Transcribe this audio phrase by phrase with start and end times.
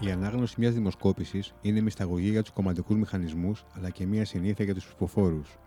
[0.00, 4.74] Η ανάγνωση μιας δημοσκόπησης είναι μυσταγωγή για τους κομματικούς μηχανισμούς αλλά και μια συνήθεια για
[4.74, 5.58] τους ψηφοφόρους.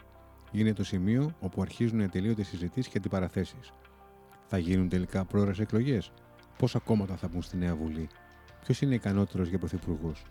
[0.51, 3.71] Είναι το σημείο όπου αρχίζουν ατελείωτες συζητήσεις και αντιπαραθέσεις.
[4.47, 6.11] Θα γίνουν τελικά πρόορες εκλογές,
[6.57, 8.07] πόσα κόμματα θα μπουν στη νέα Βουλή,
[8.63, 10.23] ποιος είναι ικανότερος για πρωθυπουργούς;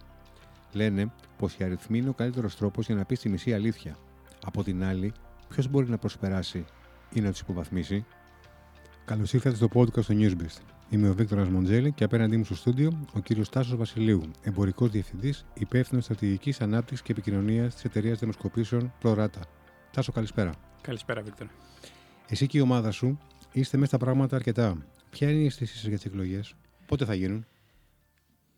[0.73, 3.96] Λένε πως οι αριθμοί είναι ο καλύτερος τρόπος για να πεις τη μισή αλήθεια.
[4.45, 5.12] Από την άλλη,
[5.48, 6.64] ποιος μπορεί να προσπεράσει
[7.12, 8.05] ή να τους υποβαθμίσει;
[9.05, 10.80] Καλώς ήρθατε στο podcast του Newsbeast.
[10.92, 15.46] Είμαι ο Βίκτορας Μοντζέλη και απέναντί μου στο στούντιο ο κύριος Τάσος Βασιλείου, εμπορικός διευθυντής,
[15.54, 19.40] υπεύθυνος στρατηγικής ανάπτυξης και επικοινωνίας της εταιρείας δημοσκοπήσεων ProRata.
[19.92, 20.52] Τάσο, καλησπέρα.
[20.80, 21.50] Καλησπέρα, Βίκτορα.
[22.28, 23.18] Εσύ και η ομάδα σου
[23.52, 24.86] είστε μέσα στα πράγματα αρκετά.
[25.10, 26.54] Ποια είναι η αίσθησή σας για τις εκλογές,
[26.86, 27.46] πότε θα γίνουν,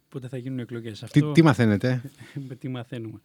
[0.08, 1.32] Πότε θα γίνουν οι εκλογές, τι, αυτό...
[1.32, 2.02] τι μαθαίνετε,
[2.60, 3.20] τι μαθαίνουμε.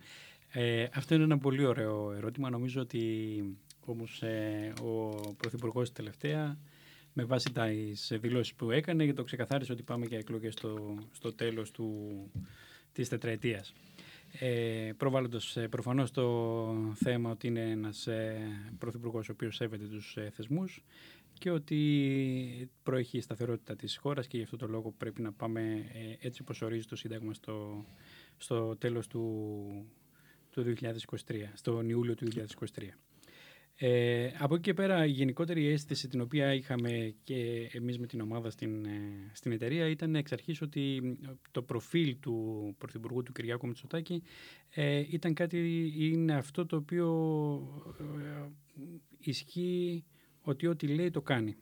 [0.51, 2.49] Ε, αυτό είναι ένα πολύ ωραίο ερώτημα.
[2.49, 3.43] Νομίζω ότι
[3.85, 6.57] όμως ε, ο Πρωθυπουργός τελευταία
[7.19, 7.67] με βάση τα
[8.09, 12.13] δηλώσεις που έκανε το ξεκαθάρισε ότι πάμε για εκλογές στο, στο τέλος του,
[12.91, 13.73] της τετραετίας.
[14.39, 18.39] Ε, προβάλλοντας ε, προφανώς το θέμα ότι είναι ένας ε,
[18.77, 20.83] πρωθυπουργός ο οποίος σέβεται τους ε, θεσμούς
[21.33, 25.61] και ότι προέχει η σταθερότητα της χώρας και γι' αυτό το λόγο πρέπει να πάμε
[25.93, 27.85] ε, έτσι όπως ορίζει το Σύνταγμα στο,
[28.37, 29.65] στο τέλος του,
[30.49, 32.27] του 2023, στον Ιούλιο του
[32.75, 32.81] 2023.
[33.79, 38.21] Ε, από εκεί και πέρα η γενικότερη αίσθηση την οποία είχαμε και εμείς με την
[38.21, 41.17] ομάδα στην, ε, στην εταιρεία ήταν εξ αρχής ότι
[41.51, 44.23] το προφίλ του Πρωθυπουργού του Κυριάκου Μητσοτάκη
[44.69, 47.07] ε, ήταν κάτι, είναι αυτό το οποίο
[47.99, 48.47] ε,
[49.19, 50.03] ισχύει
[50.41, 51.55] ότι ό,τι λέει το κάνει.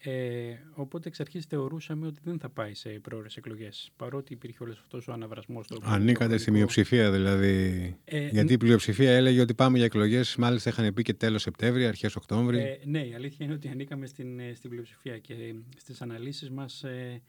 [0.00, 4.78] Ε, οπότε εξ αρχής θεωρούσαμε ότι δεν θα πάει σε πρόορες εκλογές παρότι υπήρχε όλος
[4.78, 5.64] αυτός ο αναβρασμός.
[5.64, 7.96] στο Ανήκατε στη πολιτικό- μειοψηφία δηλαδή.
[8.04, 11.86] Ε, Γιατί η πλειοψηφία έλεγε ότι πάμε για εκλογές, μάλιστα είχαν πει και τέλος Σεπτέμβρη,
[11.86, 12.58] αρχές Οκτώβρη.
[12.58, 16.50] Ε, ναι, η αλήθεια είναι ότι ανήκαμε στην, ε, στην πλειοψηφία και ε, στις αναλύσεις
[16.50, 17.22] μας ε,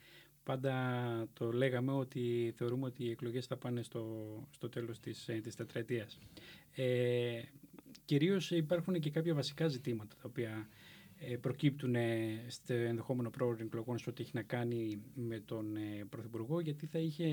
[0.43, 0.73] πάντα
[1.33, 4.03] το λέγαμε ότι θεωρούμε ότι οι εκλογές θα πάνε στο,
[4.49, 6.19] στο τέλος της, ε, της τετραετίας.
[6.75, 7.41] Ε,
[8.05, 10.67] κυρίως υπάρχουν και κάποια βασικά ζητήματα τα οποία ε,
[11.41, 16.59] προκύπτουν ε, στο ενδεχόμενο πρόορων εκλογών στο ότι έχει να κάνει με τον ε, Πρωθυπουργό
[16.59, 17.27] γιατί θα είχε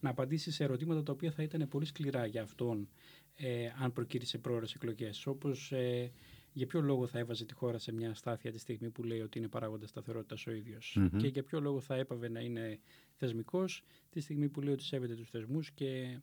[0.00, 2.88] να απαντήσει σε ερωτήματα τα οποία θα ήταν πολύ σκληρά για αυτόν
[3.36, 6.12] ε, αν προκήρυσε πρόορες εκλογές όπως ε,
[6.52, 9.38] για ποιο λόγο θα έβαζε τη χώρα σε μια στάθεια τη στιγμή που λέει ότι
[9.38, 11.18] είναι παράγοντας σταθερότητας ο ίδιος; Μμμ.
[11.18, 12.78] Και για ποιο λόγο θα έπαβε να είναι
[13.14, 16.18] θεσμικός τη στιγμή που λέει ότι σέβεται τους θεσμούς και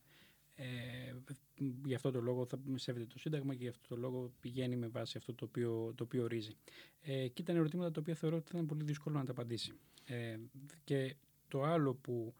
[0.55, 1.13] ε,
[1.85, 4.87] γι' αυτό το λόγο θα σέβεται το Σύνταγμα και γι' αυτό το λόγο πηγαίνει με
[4.87, 6.55] βάση αυτό το οποίο, το οποίο ορίζει.
[7.01, 9.73] Ε, και ήταν ερωτήματα τα οποία θεωρώ ότι θα είναι πολύ δύσκολο να τα απαντήσει.
[10.05, 10.37] Ε,
[10.83, 11.15] και
[11.47, 12.33] το άλλο που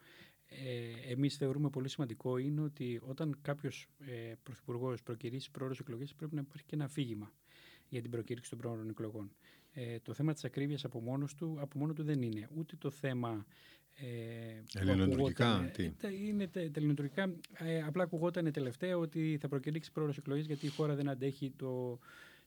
[0.46, 6.36] ε, εμείς θεωρούμε πολύ σημαντικό είναι ότι όταν κάποιος ε, πρωθυπουργός προκυρήσει πρόορες εκλογές πρέπει
[6.36, 7.34] να υπάρχει και ένα αφήγημα
[7.90, 9.32] για την προκήρυξη των πρόορων εκλογών.
[9.74, 12.50] Ε, το θέμα της ακρίβειας από, μόνος του, από μόνο του δεν είναι.
[12.56, 13.46] Ούτε το θέμα...
[13.96, 14.06] Ε,
[14.74, 17.36] που Ελληνοτουρκικά, ακουγόταν- τι; Ε, τα- είναι τε, τελεινοτουρκικά.
[17.54, 22.00] Ε, απλά ακουγόταν τελευταία ότι θα προκηρύξει πρόορες εκλογές γιατί η χώρα δεν αντέχει το,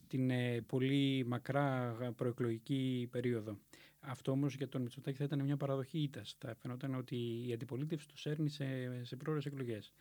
[0.09, 3.59] την ε, πολύ μακρά προεκλογική περίοδο.
[4.01, 6.37] Αυτό όμως για τον Μητσοτάκη θα ήταν μια παραδοχή ήττας.
[6.39, 7.17] Θα φαινόταν ότι
[7.49, 8.65] η αντιπολίτευση τους έρνει σε,
[9.05, 9.93] σε πρόορες εκλογές.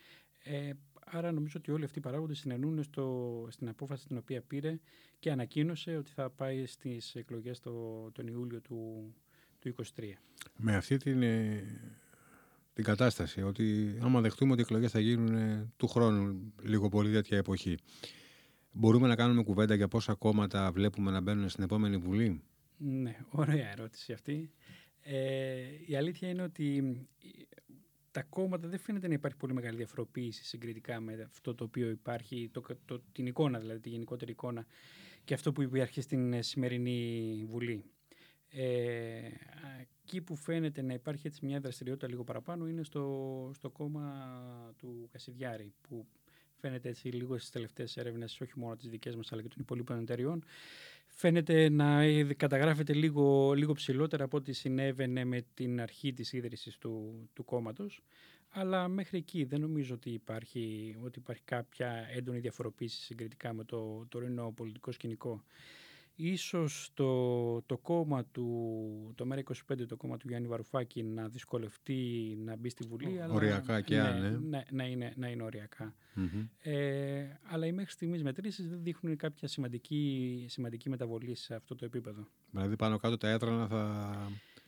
[0.44, 0.72] Ε,
[1.05, 4.79] άρα νομίζω ότι όλοι αυτοί οι παράγοντες συνενούν στο, στην απόφαση την οποία πήρε
[5.19, 7.72] και ανακοίνωσε ότι θα πάει στις εκλογές το,
[8.11, 9.13] τον Ιούλιο του,
[9.72, 10.03] του 2023.
[10.58, 11.64] Με αυτή την, ε,
[12.74, 17.12] την κατάσταση, ότι άμα δεχτούμε ότι οι εκλογές θα γίνουν ε, του χρόνου, λίγο πολύ
[17.12, 17.78] τέτοια εποχή,
[18.72, 22.42] μπορούμε να κάνουμε κουβέντα για πόσα κόμματα βλέπουμε να μπαίνουν στην επόμενη Βουλή;
[22.78, 24.52] Ναι, ωραία ερώτηση αυτή.
[25.02, 26.78] Ε, η αλήθεια είναι ότι
[27.24, 27.64] ε,
[28.12, 32.50] τα κόμματα δεν φαίνεται να υπάρχει πολύ μεγάλη διαφοροποίηση συγκριτικά με αυτό το οποίο υπάρχει,
[32.53, 34.66] το, το, την εικόνα δηλαδή, τη γενικότερη εικόνα
[35.24, 37.84] και αυτό που υπάρχει στην ε, σημερινή Βουλή.
[38.57, 39.31] Ε,
[40.03, 44.03] εκεί που φαίνεται να υπάρχει έτσι μια δραστηριότητα λίγο παραπάνω είναι στο, στο κόμμα
[44.77, 46.05] του Κασιδιάρη που
[46.55, 49.99] φαίνεται έτσι λίγο στις τελευταίες έρευνες όχι μόνο τις δικές μας αλλά και των υπολείπων
[49.99, 50.43] εταιριών
[51.07, 56.78] φαίνεται να ε, καταγράφεται λίγο, λίγο ψηλότερα από ό,τι συνέβαινε με την αρχή της ίδρυσης
[56.78, 58.01] του, του κόμματος.
[58.49, 64.05] Αλλά μέχρι εκεί δεν νομίζω ότι υπάρχει, ότι υπάρχει κάποια έντονη διαφοροποίηση συγκριτικά με το
[64.09, 65.43] τωρινό πολιτικό σκηνικό.
[66.17, 72.56] Ίσως το, το κόμμα του, το ΜΕΡΑ25, το κόμμα του Γιάννη Βαρουφάκη να δυσκολευτεί να
[72.56, 73.22] μπει στη Βουλή.
[73.22, 74.29] αλλά- Οριακά και αν, ναι, ε.
[74.40, 75.96] ναι, να, είναι, να είναι οριακά.
[76.14, 76.47] Μμμ.
[76.62, 81.85] Ε, αλλά οι μέχρι στιγμής μετρήσεις δεν δείχνουν κάποια σημαντική, σημαντική μεταβολή σε αυτό το
[81.85, 82.28] επίπεδο.
[82.52, 84.16] Δηλαδή πάνω κάτω τα έδρανα θα,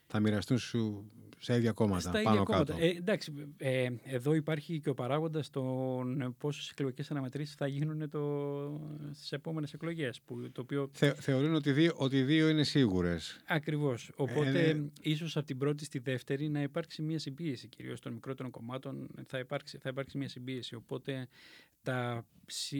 [0.07, 1.99] θα μοιραστούν στου, στα ίδια κόμματα.
[1.99, 2.73] Στα πάνω ίδια κόμματα.
[2.73, 2.85] κάτω.
[2.85, 8.09] Ε, εντάξει, ε, εδώ υπάρχει και ο παράγοντας των πόσες εκλογικές αναμετρήσεις θα γίνουν
[9.13, 10.21] στις επόμενες εκλογές.
[10.51, 10.89] Το οποίο...
[10.93, 13.39] Θε, θεωρούν ότι δύο, ότι δύο είναι σίγουρες.
[13.47, 14.11] Ακριβώς.
[14.15, 18.51] Οπότε, ε, ίσως από την πρώτη στη δεύτερη να υπάρξει μια συμπίεση, κυρίως των μικρότερων
[18.51, 19.07] κομμάτων.
[19.27, 20.75] Θα υπάρξει, θα υπάρξει μια συμπίεση.
[20.75, 21.27] Οπότε,
[21.81, 22.25] τα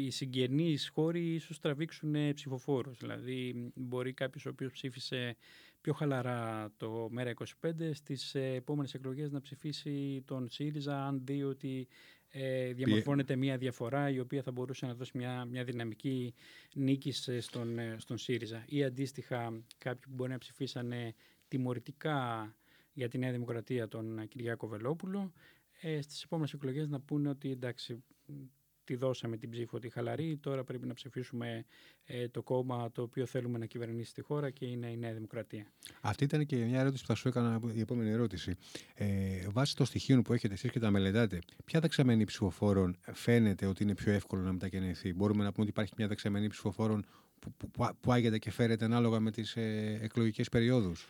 [0.08, 2.98] συγγενείς χώροι ίσως τραβήξουν ψηφοφόρους.
[2.98, 5.36] Δηλαδή, μπορεί κάποιος ο οποίος ψήφισε
[5.82, 11.88] πιο χαλαρά το ΜΕΡΑ25 στις επόμενες εκλογές να ψηφίσει τον ΣΥΡΙΖΑ αν δει ότι
[12.30, 16.34] ε, διαμορφώνεται μια διαφορά η οποία θα μπορούσε να δώσει μια, μια δυναμική
[16.74, 18.64] νίκη στον, ε, στον ΣΥΡΙΖΑ.
[18.68, 21.14] Ή αντίστοιχα κάποιοι που μπορεί να ψηφίσανε
[21.48, 22.56] τιμωρητικά
[22.94, 25.32] για τη Νέα Δημοκρατία τον Κυριάκο Βελόπουλο
[25.82, 28.04] ε, στις επόμενες εκλογές να πούνε ότι εντάξει
[28.88, 31.66] τη δώσαμε την ψήφο τη χαλαρή, τώρα πρέπει να ψηφίσουμε
[32.06, 35.66] ε, το κόμμα το οποίο θέλουμε να κυβερνήσει τη χώρα και είναι η Νέα Δημοκρατία.
[36.02, 38.56] Αυτή ήταν και μια ερώτηση που θα σου έκανα η επόμενη ερώτηση.
[38.94, 43.84] Ε, βάσει των στοιχείων που έχετε εσείς και τα μελετάτε, ποια δεξαμενή ψηφοφόρων φαίνεται ότι
[43.84, 47.06] είναι πιο εύκολο να μετακινηθεί; Μπορούμε να πούμε ότι υπάρχει μια δεξαμενή ψηφοφόρων
[47.40, 51.08] που, που, που, που άγεται και φέρεται ανάλογα με τις ε, εκλογικές περιόδους;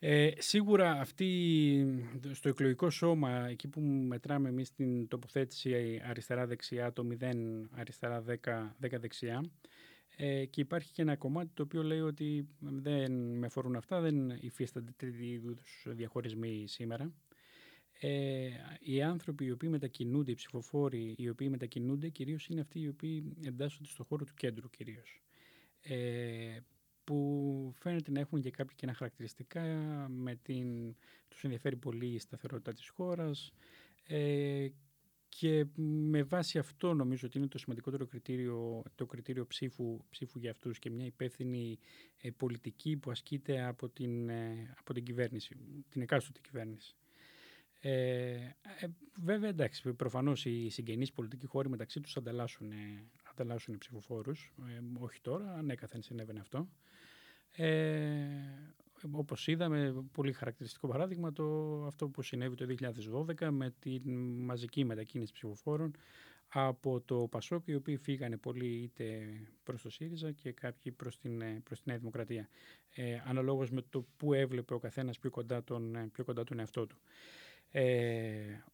[0.00, 7.68] Ε, σίγουρα αυτή στο εκλογικό σώμα, εκεί που μετράμε εμείς την τοποθέτηση αριστερά-δεξιά, το 0
[7.70, 9.50] αριστερά-10 δεξιά,
[10.16, 14.30] ε, και υπάρχει και ένα κομμάτι το οποίο λέει ότι δεν με αφορούν αυτά, δεν
[14.40, 17.12] υφίστανται τέτοιου είδους διαχωρισμοί σήμερα.
[18.00, 18.48] Ε,
[18.80, 23.36] οι άνθρωποι οι οποίοι μετακινούνται, οι ψηφοφόροι οι οποίοι μετακινούνται, κυρίως είναι αυτοί οι οποίοι
[23.44, 25.22] εντάσσονται στο χώρο του κέντρου κυρίως.
[25.82, 26.58] Ε,
[27.08, 29.62] που φαίνεται να έχουν και κάποια κοινά χαρακτηριστικά,
[30.08, 30.96] με την,
[31.28, 33.52] τους ενδιαφέρει πολύ η σταθερότητα της χώρας
[34.06, 34.68] ε,
[35.28, 40.50] και με βάση αυτό νομίζω ότι είναι το σημαντικότερο κριτήριο, το κριτήριο ψήφου, ψήφου για
[40.50, 41.78] αυτούς και μια υπεύθυνη
[42.22, 45.56] ε, πολιτική που ασκείται από την, ε, από την κυβέρνηση,
[45.88, 46.96] την εκάστοτε κυβέρνηση.
[47.80, 47.90] Ε,
[48.80, 48.86] ε,
[49.22, 52.72] βέβαια, εντάξει, προφανώς οι συγγενείς πολιτικοί χώροι μεταξύ τους ανταλλάσσουν,
[53.22, 54.52] ανταλλάσσουν ψηφοφόρους.
[54.68, 56.68] Ε, όχι τώρα, ανέκαθεν συνέβαινε αυτό.
[57.60, 58.28] Ε,
[59.10, 61.44] όπως είδαμε, πολύ χαρακτηριστικό παράδειγμα το
[61.86, 62.66] αυτό που συνέβη το
[63.38, 64.00] 2012 με τη
[64.38, 65.94] μαζική μετακίνηση ψηφοφόρων
[66.48, 69.28] από το Πασόκ, οι οποίοι φύγανε πολύ είτε
[69.62, 72.48] προς το ΣΥΡΙΖΑ και κάποιοι προς την, προς την Νέα Δημοκρατία.
[72.94, 76.86] Ε, αναλόγως με το που έβλεπε ο καθένας πιο κοντά τον, πιο κοντά τον εαυτό
[76.86, 76.98] του.
[77.70, 78.64] Ε,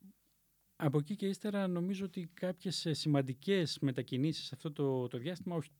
[0.84, 5.70] από εκεί και ύστερα νομίζω ότι κάποιες ε, σημαντικές μετακινήσεις αυτό το, το διάστημα, όχι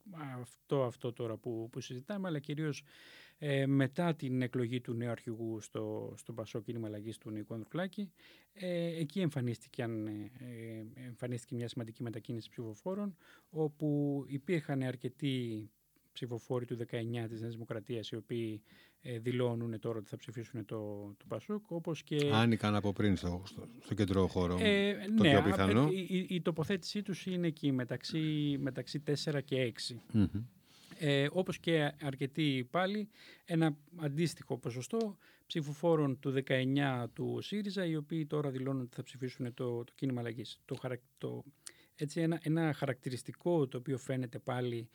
[0.41, 2.83] αυτό, αυτό τώρα που, που συζητάμε, αλλά κυρίως
[3.39, 8.13] ε, μετά την εκλογή του νέου αρχηγού στο, στο Πασό Κίνημα Αλλαγής του Νίκου Ανδρουκλάκη,
[8.53, 13.17] ε, εκεί εμφανίστηκε, ε, εμφανίστηκε μια σημαντική μετακίνηση ψηφοφόρων,
[13.51, 15.71] όπου υπήρχαν αρκετοί
[16.15, 16.85] ψηφοφόροι του 19
[17.29, 18.63] της Νέας Δημοκρατίας οι οποίοι
[19.01, 20.79] ε, δηλώνουν τώρα ότι θα ψηφίσουν το,
[21.19, 22.31] το Πασούκ όπως και...
[22.33, 25.89] Άνοικαν από πριν στο, στο, στο κεντρό χώρο ε, το ναι, πιο πιθανό.
[25.91, 29.73] Η, η, η, τοποθέτησή τους είναι εκεί μεταξύ, μεταξύ 4 και
[30.13, 30.19] 6.
[30.19, 30.45] Mm-hmm.
[30.99, 33.09] Ε, όπως και αρκετοί πάλι
[33.45, 35.17] ένα αντίστοιχο ποσοστό
[35.47, 40.21] ψηφοφόρων του 19 του ΣΥΡΙΖΑ οι οποίοι τώρα δηλώνουν ότι θα ψηφίσουν το, το κίνημα
[40.21, 40.61] αλλαγής.
[40.65, 40.77] Το,
[41.19, 41.45] το,
[41.95, 44.89] έτσι ένα, ένα χαρακτηριστικό το οποίο φαίνεται πάλι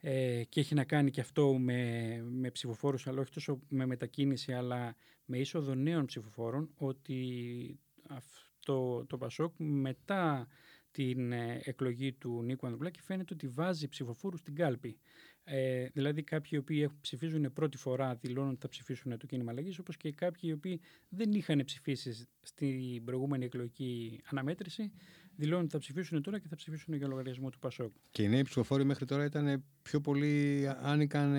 [0.00, 4.52] ε, και έχει να κάνει και αυτό με, με ψηφοφόρους αλλά όχι τόσο με μετακίνηση
[4.52, 7.78] αλλά με είσοδο νέων ψηφοφόρων ότι
[8.08, 10.48] αυτό το Πασόκ μετά
[10.90, 14.98] την ε, εκλογή του Νίκου Ανδρουλάκη φαίνεται ότι βάζει ψηφοφόρους στην κάλπη.
[15.44, 19.78] Ε, δηλαδή κάποιοι οι οποίοι ψηφίζουν πρώτη φορά δηλώνουν ότι θα ψηφίσουν το κίνημα αλλαγής,
[19.78, 24.92] όπως και κάποιοι οι οποίοι δεν είχαν ψηφίσεις στην προηγούμενη εκλογική αναμέτρηση
[25.38, 27.92] δηλώνουν ότι θα ψηφίσουν τώρα και θα ψηφίσουν για λογαριασμό του Πασόκ.
[28.10, 31.36] Και οι νέοι ψηφοφόροι μέχρι τώρα ήταν πιο πολύ άνοικαν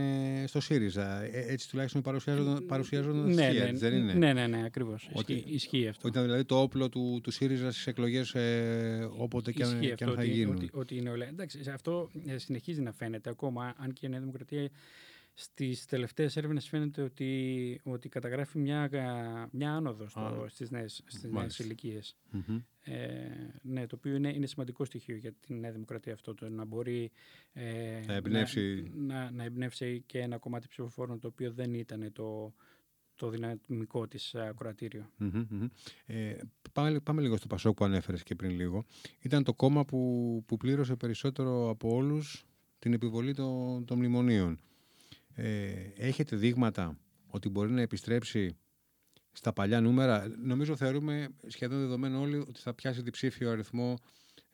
[0.48, 1.22] στο ΣΥΡΙΖΑ.
[1.24, 5.10] Ε, έτσι τουλάχιστον παρουσιάζονταν, παρουσιάζονταν ναι, ναι, δεν είναι; Ναι, ναι, ναι, ακριβώς.
[5.14, 6.08] Ισχύει, ισχύει αυτό.
[6.08, 10.14] Ήταν δηλαδή το όπλο του, του ΣΥΡΙΖΑ στις εκλογές ε, όποτε και αν, και αν
[10.14, 10.56] θα γίνουν.
[10.56, 11.26] Ότι, ότι είναι όλα.
[11.28, 14.70] Εντάξει, αυτό ε, συνεχίζει να φαίνεται ακόμα, αν και η Νέα Δημοκρατία
[15.42, 18.90] στις τελευταίες έρευνες φαίνεται ότι, ότι καταγράφει μια,
[19.52, 22.18] μια άνοδο στο, στις, νέες, στις νέες ηλικίες.
[22.82, 22.96] Ε,
[23.62, 27.12] ναι, το οποίο είναι, είναι σημαντικό στοιχείο για την Νέα Δημοκρατία αυτό, το να μπορεί
[27.54, 28.92] ε, να, εμπνεύσει...
[28.96, 32.54] να, να, εμπνεύσει και ένα κομμάτι ψηφοφόρων το οποίο δεν ήταν το,
[33.16, 35.10] το δυναμικό της ακροατήριο.
[36.06, 36.36] Ε,
[36.74, 38.86] πάμε, πάμε λίγο στο Πασόκ που ανέφερες και πριν λίγο.
[39.20, 42.46] Ήταν το κόμμα που, που πλήρωσε περισσότερο από όλους
[42.80, 44.60] την επιβολή των, των μνημονίων.
[45.36, 48.58] Ε, έχετε δείγματα ότι μπορεί να επιστρέψει
[49.32, 53.98] στα παλιά νούμερα; Νομίζω θεωρούμε σχεδόν δεδομένο όλοι ότι θα πιάσει διψήφιο αριθμό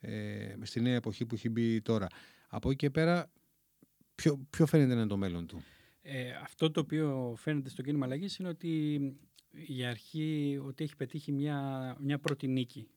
[0.00, 2.06] ε, στη νέα εποχή που έχει μπει τώρα.
[2.48, 3.30] Από εκεί και πέρα,
[4.14, 5.62] ποιο, ποιο φαίνεται να είναι το μέλλον του;
[6.02, 8.98] Ε, αυτό το οποίο φαίνεται στο κίνημα αλλαγής είναι ότι
[9.50, 12.88] η αρχή ότι έχει πετύχει μια, μια πρώτη νίκη.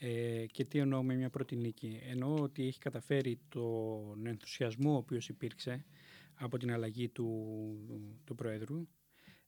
[0.00, 4.96] Ε, και τι εννοώ με μια πρώτη νίκη; Εννοώ ότι έχει καταφέρει τον ενθουσιασμό ο
[4.96, 5.84] οποίος υπήρξε
[6.38, 7.30] από την αλλαγή του,
[8.24, 8.88] του Προέδρου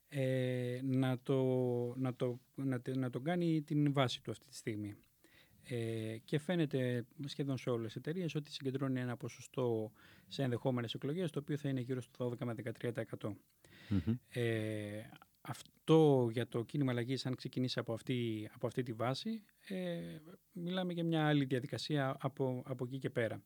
[0.08, 1.42] ε, να, το,
[1.96, 4.94] να, το, να, να τον κάνει την βάση του αυτή τη στιγμή.
[5.62, 9.92] Ε, και φαίνεται σχεδόν σε όλες τις εταιρείες ότι συγκεντρώνει ένα ποσοστό
[10.28, 12.54] σε ενδεχόμενες εκλογές το οποίο θα είναι γύρω στο 12 με
[13.18, 13.36] 13%.
[14.28, 15.02] Ε,
[15.40, 19.98] αυτό για το κίνημα αλλαγής, αν ξεκινήσει από αυτή, από αυτή τη βάση, ε,
[20.52, 23.42] μιλάμε για μια άλλη διαδικασία από, από εκεί και πέρα.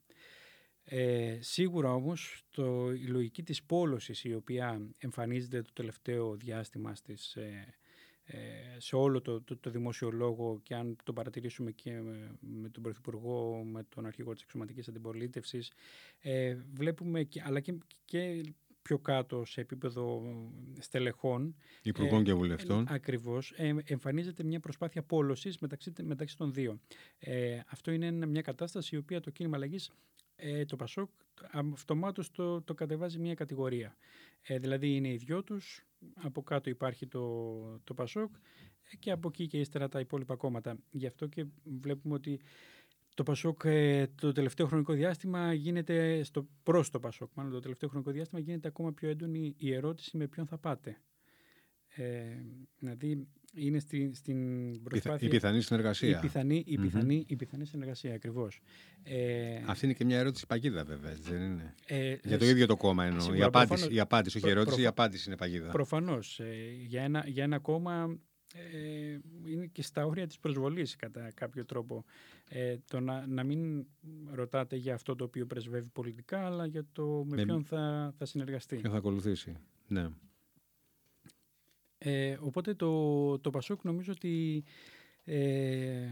[0.85, 7.35] Ε, σίγουρα όμως το, η λογική της πόλωσης η οποία εμφανίζεται το τελευταίο διάστημα στις,
[7.35, 7.75] ε,
[8.25, 8.37] ε,
[8.79, 12.01] σε όλο το, το, το δημόσιο λόγο και αν το παρατηρήσουμε και
[12.41, 15.73] με, τον Πρωθυπουργό, με τον Αρχηγό της Εξωματικής Αντιπολίτευσης,
[16.21, 18.43] ε, βλέπουμε και, αλλά και, και
[18.85, 20.23] πιο κάτω σε επίπεδο
[20.79, 21.57] στελεχών.
[21.83, 22.87] Υπουργών ε, και βουλευτών.
[22.89, 23.53] Ε, ακριβώς.
[23.57, 26.81] Ε, εμφανίζεται μια προσπάθεια πόλωσης μεταξύ, μεταξύ των δύο.
[27.19, 29.91] Ε, αυτό είναι μια κατάσταση η οποία το κίνημα αλλαγής
[30.37, 31.11] ε, το Πασόκ
[31.53, 33.97] αυτομάτως το, το κατεβάζει μια κατηγορία.
[34.43, 38.35] Ε, δηλαδή είναι οι δυο τους, από κάτω υπάρχει το, το Πασόκ
[38.99, 40.79] και από εκεί και ύστερα τα υπόλοιπα κόμματα.
[40.91, 41.47] Γι' αυτό και
[41.81, 42.41] βλέπουμε ότι
[43.15, 47.31] το Πασόκ ε, το τελευταίο χρονικό διάστημα γίνεται στο προς το Πασόκ.
[47.35, 51.01] Μάλλον το τελευταίο χρονικό διάστημα γίνεται ακόμα πιο έντονη η ερώτηση με ποιον θα πάτε.
[51.97, 52.23] Ε,
[52.79, 55.27] δηλαδή είναι στη, στην προσπάθεια...
[55.27, 56.19] Η πιθανή συνεργασία.
[56.19, 58.61] Η πιθανή, η πιθανή, η πιθανή συνεργασία, ακριβώς.
[59.03, 62.77] Ε, Αυτή είναι και μια ερώτηση παγίδα βέβαια, δεν είναι; Ε, για το ίδιο το
[62.77, 63.35] κόμμα εννοώ.
[63.35, 65.71] Η απάντηση, προφανώς, η απάντηση, όχι η ερώτηση, η απάντηση είναι παγίδα.
[65.71, 66.41] Προφανώς.
[66.41, 66.55] Ε,
[66.87, 68.19] για, ένα, για ένα κόμμα
[68.55, 72.05] ε, είναι και στα όρια της προσβολής κατά κάποιο τρόπο.
[72.49, 73.87] Ε, το να, να μην
[74.33, 78.25] ρωτάτε για αυτό το οποίο πρεσβεύει πολιτικά, αλλά για το με, με ποιον θα, θα
[78.25, 78.77] συνεργαστεί.
[78.77, 80.09] Ποιον θα ακολουθήσει, ναι.
[82.07, 84.65] Ε, οπότε το, το Πασόκ νομίζω ότι
[85.25, 86.09] ε,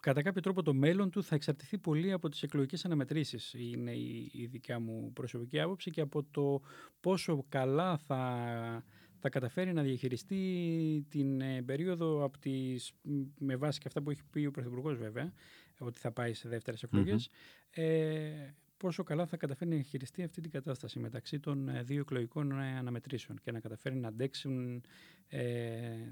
[0.00, 3.54] κατά κάποιο τρόπο το μέλλον του θα εξαρτηθεί πολύ από τις εκλογικές αναμετρήσεις.
[3.54, 6.60] Είναι η, η δικιά μου προσωπική άποψη και από το
[7.00, 8.84] πόσο καλά θα,
[9.18, 12.92] θα καταφέρει να διαχειριστεί την ε, περίοδο από τις,
[13.38, 15.32] με βάση και αυτά που έχει πει ο Πρωθυπουργός βέβαια,
[15.78, 16.84] ότι θα πάει σε δεύτερες
[17.70, 22.60] ε, πόσο καλά θα καταφέρει να χειριστεί αυτή την κατάσταση μεταξύ των ε, δύο εκλογικών
[22.60, 24.82] ε, αναμετρήσεων και να καταφέρει να αντέξουν,
[25.28, 25.40] ε,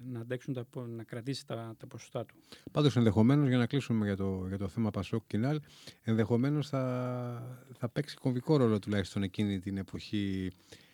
[0.06, 2.34] να, αντέξουν τα, να κρατήσει τα, τα ποσοστά του.
[2.72, 5.60] Πάντως ενδεχομένως, για να κλείσουμε για το, για το θέμα Πασόκ Κινάλ,
[6.02, 10.85] ενδεχομένως θα, θα παίξει κομβικό ρόλο τουλάχιστον εκείνη την εποχή ε,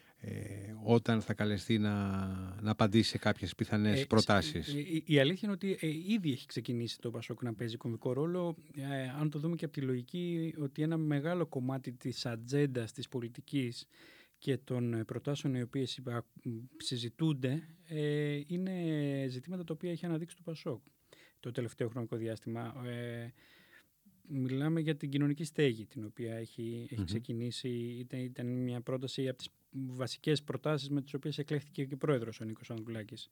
[0.84, 2.16] όταν θα καλεστεί να,
[2.60, 4.74] να απαντήσει σε κάποιες πιθανές ε, προτάσεις.
[4.74, 8.56] Η, η, αλήθεια είναι ότι ε, ήδη έχει ξεκινήσει το Πασόκ να παίζει κομβικό ρόλο.
[8.76, 13.08] Ε, αν το δούμε και από τη λογική ότι ένα μεγάλο κομμάτι της ατζέντας της
[13.08, 13.86] πολιτικής
[14.38, 16.00] και των προτάσεων οι οποίες
[16.76, 17.62] συζητούνται
[18.46, 18.72] είναι
[19.28, 20.82] ζητήματα τα οποία έχει αναδείξει το Πασόκ
[21.40, 22.74] το τελευταίο χρονικό διάστημα.
[24.28, 27.68] Μιλάμε για την κοινωνική στέγη την οποία έχει, έχει ξεκινήσει.
[27.98, 32.44] Ήταν, ήταν μια πρόταση από τις βασικές προτάσεις με τις οποίες εκλέχθηκε και πρόεδρος ο
[32.44, 33.30] Νίκος Ανδουλάκης.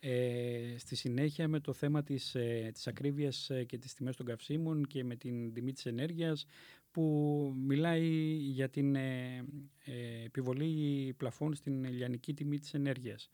[0.00, 4.26] Ε, στη συνέχεια με το θέμα της, ε, της ακρίβειας ε, και της τιμές των
[4.26, 6.46] καυσίμων και με την τιμή της ενέργειας
[6.90, 9.44] που μιλάει για την ε,
[9.84, 13.30] ε επιβολή πλαφών στην ελληνική τιμή της ενέργειας.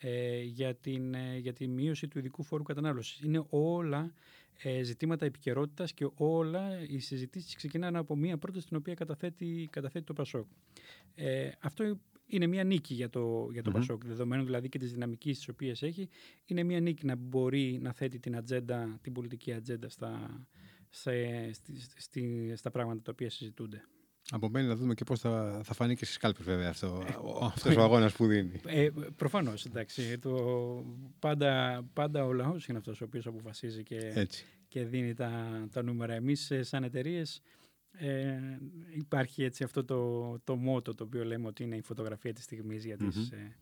[0.00, 3.20] Ε, για, την, για τη μείωση του ειδικού φόρου κατανάλωσης.
[3.20, 4.12] Είναι όλα
[4.82, 10.12] ζητήματα επικαιρότητας και όλα οι συζητήσεις ξεκινάνε από μία πρόταση την οποία καταθέτει, καταθέτει το
[10.12, 10.46] ΠΑΣΟΚ.
[11.14, 14.86] Ε, αυτό είναι μια νίκη για το, για το mm Πασόκ, δεδομένου δηλαδή και τη
[14.86, 16.08] δυναμική τη οποία έχει.
[16.44, 20.40] Είναι μια νίκη να μπορεί να θέτει την ατζέντα, την πολιτική ατζέντα στα,
[20.88, 21.12] σε,
[21.96, 23.84] στη, στα πράγματα τα οποία συζητούνται.
[24.30, 27.04] Απομένει να δούμε και πώς θα, θα φανεί και στις κάλπες, βέβαια, αυτό,
[27.42, 28.60] αυτός ο αγώνας που δίνει.
[28.66, 30.18] Ε, Προφανώς, εντάξει.
[30.18, 30.84] Το,
[31.18, 34.28] πάντα, πάντα ο λαός είναι αυτός ο οποίος αποφασίζει και,
[34.68, 35.32] και δίνει τα,
[35.72, 36.14] τα νούμερα.
[36.14, 37.42] Εμείς, σαν εταιρείες,
[37.92, 38.38] ε,
[38.90, 42.84] υπάρχει έτσι αυτό το, το μότο το οποίο λέμε ότι είναι η φωτογραφία της στιγμής
[42.84, 43.56] για τις, ε,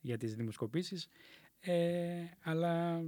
[0.00, 1.08] για τις δημοσκοπήσεις.
[1.60, 1.74] Ε,
[2.40, 3.02] αλλά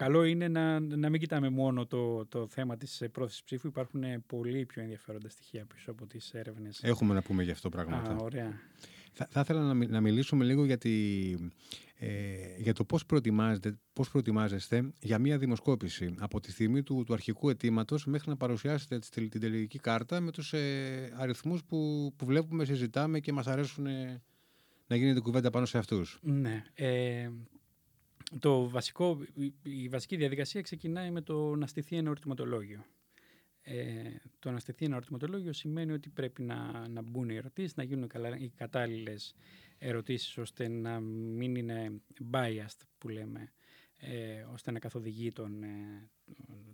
[0.00, 3.66] καλό είναι να, να μην κοιτάμε μόνο το, το θέμα της πρόθεσης ψήφου.
[3.66, 6.80] Υπάρχουν πολύ πιο ενδιαφέροντα στοιχεία πίσω από τις έρευνες.
[6.82, 8.10] Έχουμε να πούμε γι' αυτό πράγματα.
[8.10, 8.60] Α, ωραία.
[9.12, 10.78] Θα, θα ήθελα να, να μιλήσουμε λίγο για,
[11.98, 12.08] ε,
[12.58, 13.04] για το πώς,
[13.92, 18.98] πώς προετοιμάζεστε για μια δημοσκόπηση από τη στιγμή του, του αρχικού αιτήματος μέχρι να παρουσιάσετε
[18.98, 23.86] την, την τελική κάρτα με τους ε, αριθμούς που, που βλέπουμε, συζητάμε και μας αρέσουν
[23.86, 24.22] ε,
[24.86, 26.18] να γίνεται κουβέντα πάνω σε αυτούς.
[26.22, 26.62] Ναι.
[26.74, 27.30] Ε,
[28.38, 29.18] το βασικό,
[29.62, 32.84] η βασική διαδικασία ξεκινάει με το να στηθεί ένα ερωτηματολόγιο.
[33.62, 34.02] Ε,
[34.38, 38.08] το να στεθεί ένα ερωτηματολόγιο σημαίνει ότι πρέπει να, να μπουν οι ερωτήσεις, να γίνουν
[38.08, 39.34] καλά, οι κατάλληλες
[39.78, 42.00] ερωτήσεις ώστε να μην είναι
[42.32, 43.52] biased που λέμε,
[43.96, 46.08] ε, ώστε να καθοδηγεί τον, ε,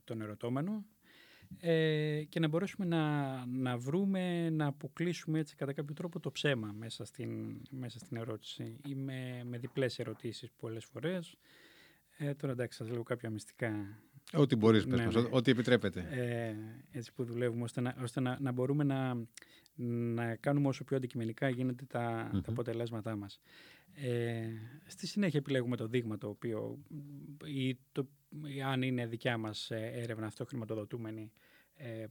[0.04, 0.84] τον ερωτώμενο
[1.60, 6.74] ε, και να μπορέσουμε να, να βρούμε, να αποκλείσουμε έτσι κατά κάποιο τρόπο το ψέμα
[6.78, 11.36] μέσα στην, μέσα στην ερώτηση ή με, με διπλές ερωτήσεις πολλές φορές.
[12.18, 13.98] Ε, τώρα εντάξει, σας λέω κάποια μυστικά.
[14.32, 15.26] Ό,τι μπορείς, ναι, ναι.
[15.30, 16.08] ό,τι επιτρέπετε.
[16.10, 16.54] Ε,
[16.98, 19.26] έτσι που δουλεύουμε, ώστε να, ώστε να, να μπορούμε να,
[20.24, 23.40] να κάνουμε όσο πιο αντικειμενικά γίνεται τα, τα αποτελέσματά μας.
[23.94, 24.46] Ε,
[24.86, 26.78] στη συνέχεια επιλέγουμε το δείγμα το οποίο,
[27.44, 28.08] ή το,
[28.66, 31.32] αν είναι δικιά μας ε, έρευνα αυτό χρηματοδοτούμενη,
[31.74, 32.06] ε,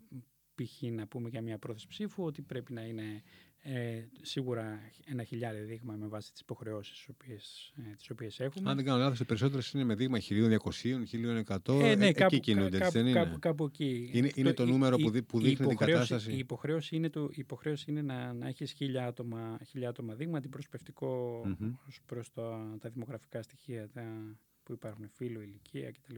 [0.56, 0.82] π.χ.
[0.82, 3.24] να πούμε για μια πρόθεση ψήφου, ότι πρέπει να είναι
[3.68, 8.70] ε, σίγουρα ένα χιλιάδε δείγμα με βάση τις υποχρεώσεις τις οποίες, ε, τις οποίες έχουμε.
[8.70, 12.36] Αν δεν κάνω λάθος, οι περισσότερες είναι με δείγμα 1200, 1100, ε, ναι, ε, κάπου,
[12.36, 14.10] εκεί κινούνται, κάπου, δεν είναι; Κάπου, κάπου εκεί.
[14.14, 16.32] Είναι, είναι το, το νούμερο που, που δείχνει την κατάσταση.
[16.32, 20.38] Η υποχρέωση είναι, το, η υποχρέωση είναι να, να έχεις χίλια άτομα, χίλια άτομα δείγμα,
[20.38, 21.72] αντιπροσωπευτικό mm-hmm.
[22.06, 22.42] προς το,
[22.80, 26.16] τα δημογραφικά στοιχεία τα, που υπάρχουν, φύλλο, ηλικία κτλ.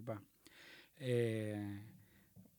[0.97, 1.55] Ε,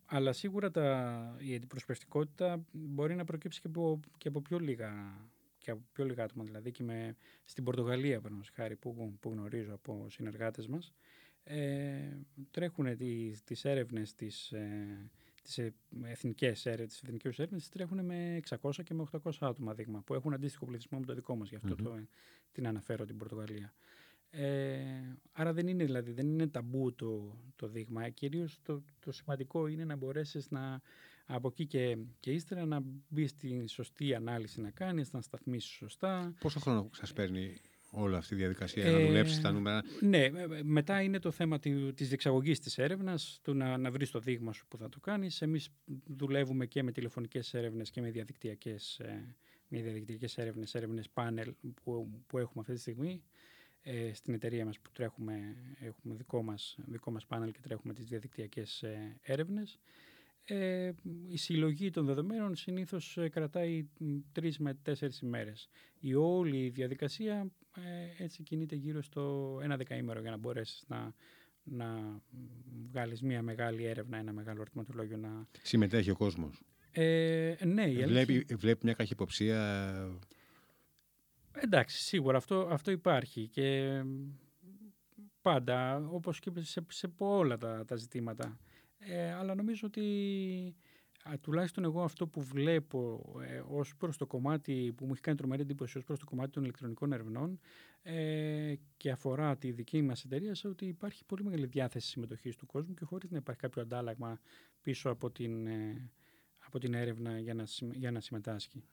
[0.07, 4.93] αλλά σίγουρα τα, η αντιπροσωπευτικότητα μπορεί να προκύψει και από, και από πιο λίγα
[5.69, 6.45] και από πιο λίγα άτομα.
[6.45, 10.95] Δηλαδή και με, στην Πορτογαλία, χάρη, που, που γνωρίζω από συνεργάτες μας,
[11.45, 12.17] ε,
[12.51, 15.11] τρέχουν τις, τις έρευνες, τις, ε,
[15.43, 15.59] τις
[16.05, 20.33] εθνικές έρευνες, τις εθνικές έρευνες τρέχουν με 600 και με 800 άτομα δείγμα που έχουν
[20.33, 21.49] αντίστοιχο πληθυσμό με το δικό μας.
[21.49, 22.07] Γι' αυτό το,
[22.53, 23.75] την αναφέρω την Πορτογαλία.
[24.31, 24.79] Ε,
[25.33, 28.09] άρα δεν είναι δηλαδή, δεν είναι ταμπού το, το δείγμα.
[28.09, 30.81] Κυρίως το, το σημαντικό είναι να μπορέσεις να
[31.31, 36.35] από εκεί και, και ύστερα να μπει στην σωστή ανάλυση να κάνεις, να σταθμίσεις σωστά.
[36.41, 37.57] Πόσο χρόνο σας παίρνει
[37.91, 40.33] όλη αυτή η διαδικασία ε, να δουλέψεις τα νούμερα; Ναι, ε,
[40.63, 41.59] μετά είναι το θέμα
[41.95, 45.43] της διεξαγωγής της έρευνας, του να, να βρεις το δείγμα σου που θα το κάνεις.
[45.43, 45.69] Εμείς
[46.07, 49.37] δουλεύουμε και με τηλεφωνικές έρευνες και με διαδικτυακές, ε,
[49.69, 53.23] με διαδικτυακές έρευνες, έρευνες πάνελ που, που έχουμε αυτή τη στιγμή
[53.91, 58.05] ε, στην εταιρεία μας που τρέχουμε, έχουμε δικό μας, δικό μας πάνελ και τρέχουμε τις
[58.05, 59.79] διαδικτυακές ε, έρευνες.
[60.45, 60.93] Ε,
[61.29, 63.89] η συλλογή των δεδομένων συνήθως ε, κρατάει
[64.33, 65.69] τρεις με τέσσερις ημέρες.
[66.01, 71.15] Η όλη διαδικασία ε, έτσι κινείται γύρω στο ένα δεκαήμερο για να μπορέσεις να,
[71.63, 72.21] να
[72.91, 75.17] βγάλεις μια μεγάλη έρευνα, ένα μεγάλο ερωτηματολόγιο.
[75.17, 75.47] Να...
[75.63, 76.63] Συμμετέχει ο κόσμος.
[76.91, 79.93] Ε, ναι, βλέπει, βλέπει μια καχυποψία
[81.61, 84.01] Εντάξει, σίγουρα αυτό, αυτό υπάρχει και
[85.43, 88.59] πάντα, όπως και σε, σε όλα τα, τα ζητήματα.
[88.99, 90.05] Ε, αλλά νομίζω ότι
[91.41, 95.63] τουλάχιστον εγώ αυτό που βλέπω ε, ως προς το κομμάτι που μου έχει κάνει τρομερή
[95.63, 97.61] εντύπωση ως προς το κομμάτι των ηλεκτρονικών ερευνών
[98.03, 102.67] ε, και αφορά τη δική μας εταιρεία σε ότι υπάρχει πολύ μεγάλη διάθεση συμμετοχής του
[102.67, 104.41] κόσμου και χωρίς να υπάρχει κάποιο αντάλλαγμα
[104.83, 106.11] πίσω από την, ε,
[106.59, 108.85] από την έρευνα για να, για να συμμετάσχει.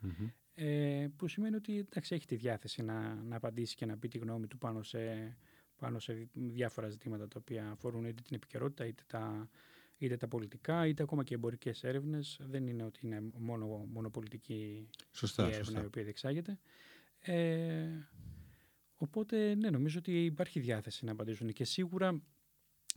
[0.58, 4.18] Ε, που σημαίνει ότι εντάξει, έχει τη διάθεση να, να απαντήσει και να πει τη
[4.18, 5.36] γνώμη του πάνω σε,
[5.78, 9.50] πάνω σε διάφορα ζητήματα τα οποία αφορούν είτε την επικαιρότητα είτε τα,
[9.98, 12.40] είτε τα πολιτικά είτε ακόμα και εμπορικές έρευνες.
[12.42, 15.82] Δεν είναι ότι είναι μόνο, μόνο πολιτική σωστά, η έρευνα σωστά.
[15.82, 16.60] η οποία διεξάγεται.
[17.20, 17.88] Ε,
[18.96, 22.22] οπότε ναι, νομίζω ότι υπάρχει διάθεση να απαντήσουν και σίγουρα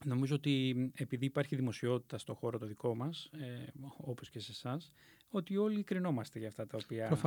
[0.04, 3.66] Νομίζω ότι επειδή υπάρχει δημοσιότητα στο χώρο το δικό μας, ε,
[3.96, 4.92] όπως και σε εσάς,
[5.30, 7.18] ότι όλοι κρινόμαστε για αυτά τα οποία,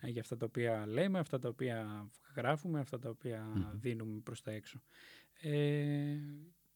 [0.00, 3.46] ε, για αυτά τα οποία λέμε, αυτά τα οποία γράφουμε, αυτά τα οποία
[3.80, 4.80] δίνουμε προς τα έξω.
[5.40, 6.16] Ε,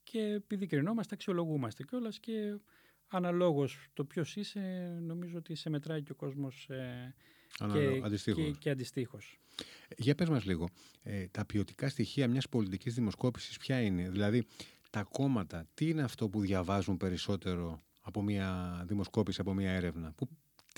[0.03, 2.59] και επειδή κρινόμαστε, αξιολογούμαστε κιόλας και
[3.09, 4.61] αναλόγως το ποιος είσαι,
[5.01, 7.15] νομίζω ότι σε μετράει και ο κόσμος ε,
[7.73, 8.45] και, αντιστοίχως.
[8.45, 9.39] Και, και αντιστοίχως.
[9.97, 10.69] Για πες μας λίγο,
[11.03, 14.47] ε, τα ποιοτικά στοιχεία μιας πολιτικής δημοσκόπησης ποια είναι, δηλαδή
[14.91, 20.29] τα κόμματα, τι είναι αυτό που διαβάζουν περισσότερο από μια δημοσκόπηση, από μια έρευνα, που,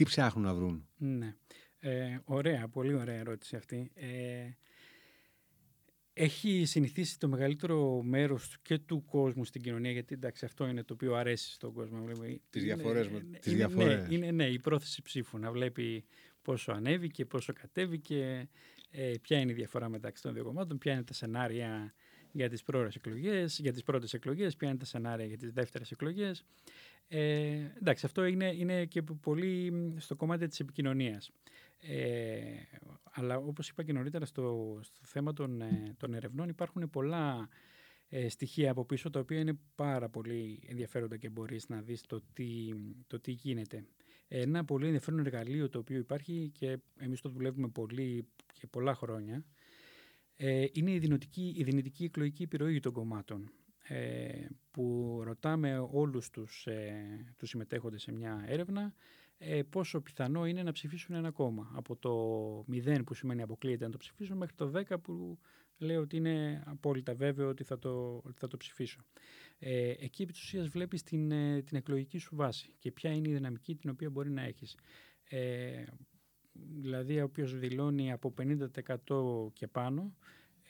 [0.00, 0.86] τι ψάχνουν να βρουν.
[0.96, 1.34] Ναι.
[1.78, 3.90] Ε, ωραία, πολύ ωραία ερώτηση αυτή.
[3.94, 4.08] Ε,
[6.12, 10.94] έχει συνηθίσει το μεγαλύτερο μέρος και του κόσμου στην κοινωνία, γιατί εντάξει αυτό είναι το
[10.94, 12.04] οποίο αρέσει στον κόσμο.
[12.50, 13.06] Τις διαφορές.
[13.06, 14.08] Είναι, τις είναι, διαφορές.
[14.08, 16.04] Ναι, είναι, ναι, η πρόθεση ψήφου, να βλέπει
[16.42, 18.48] πόσο ανέβηκε, πόσο κατέβηκε,
[18.90, 21.94] ε, ποια είναι η διαφορά μεταξύ των δύο κομμάτων, ποια είναι τα σενάρια
[22.32, 25.90] για τις πρώτες εκλογές, για τις πρώτες εκλογές, ποια είναι τα σενάρια για τις δεύτερες
[25.90, 26.44] εκλογές.
[27.12, 31.30] Ε, εντάξει, αυτό είναι, είναι και πολύ στο κομμάτι της επικοινωνίας.
[31.80, 32.40] Ε,
[33.10, 37.48] αλλά όπως είπα και νωρίτερα στο, στο θέμα των, ε, των ερευνών υπάρχουν πολλά
[38.08, 42.20] ε, στοιχεία από πίσω τα οποία είναι πάρα πολύ ενδιαφέροντα και μπορείς να δεις το
[42.32, 42.68] τι,
[43.06, 43.84] το τι γίνεται.
[44.28, 49.44] Ένα πολύ ενδιαφέρον εργαλείο το οποίο υπάρχει και εμείς το δουλεύουμε πολύ και πολλά χρόνια
[50.36, 53.50] ε, είναι η δυνητική, η δυνητική εκλογική επιρροή των κομμάτων.
[53.92, 58.94] Ε, που ρωτάμε όλους τους, ε, τους συμμετέχοντες σε μια έρευνα
[59.38, 61.70] ε, πόσο πιθανό είναι να ψηφίσουν ένα κόμμα.
[61.74, 62.12] Από το
[62.72, 65.38] 0 που σημαίνει αποκλείεται να το ψηφίσουν μέχρι το 10 που
[65.78, 69.00] λέει ότι είναι απόλυτα βέβαιο ότι θα το, ότι θα το ψηφίσω.
[69.58, 73.28] Ε, εκεί επί της ουσίας βλέπεις την, ε, την εκλογική σου βάση και ποια είναι
[73.28, 74.76] η δυναμική την οποία μπορεί να έχεις.
[75.28, 75.84] Ε,
[76.52, 80.14] δηλαδή ο οποίος δηλώνει από 50% και πάνω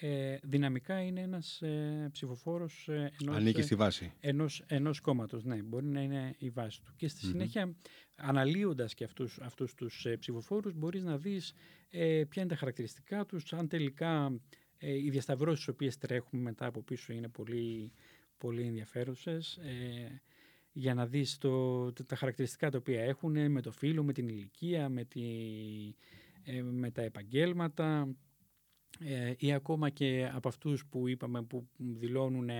[0.02, 4.12] ε, δυναμικά είναι ένας ε, ψηφοφόρος ε, ενός, Ανήκει στη βάση.
[4.20, 5.44] ενός, ενός κόμματος.
[5.44, 6.92] Ναι, μπορεί να είναι η βάση του.
[6.96, 7.74] Και στη συνέχεια,
[8.14, 11.54] αναλύοντας και αυτούς, αυτούς τους ε, ψηφοφόρους, μπορείς να δεις
[11.90, 14.40] ε, ποια είναι τα χαρακτηριστικά τους, αν τελικά
[14.78, 17.92] ε, οι διασταυρώσεις τις οποίες τρέχουμε μετά από πίσω είναι πολύ,
[18.38, 19.56] πολύ ενδιαφέρουσες.
[19.56, 20.20] Ε,
[20.72, 24.88] για να δεις το, τα χαρακτηριστικά τα οποία έχουν με το φύλλο, με την ηλικία,
[24.88, 25.22] με, τη,
[26.44, 28.08] ε, με τα επαγγέλματα,
[29.04, 32.50] ε, ή ακόμα και από αυτούς που είπαμε που δηλώνουν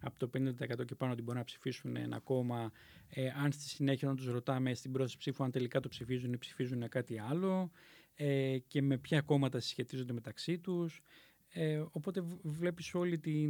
[0.00, 2.72] από το 50% και πάνω ότι μπορεί να ψηφίσουν ένα κόμμα,
[3.08, 6.38] ε, αν στη συνέχεια να τους ρωτάμε στην πρώτη ψήφου αν τελικά το ψηφίζουν ή
[6.38, 7.70] ψηφίζουν κάτι άλλο
[8.14, 11.02] ε, και με ποια κόμματα συσχετίζονται μεταξύ τους.
[11.48, 13.48] Ε, οπότε βλέπεις όλη τη,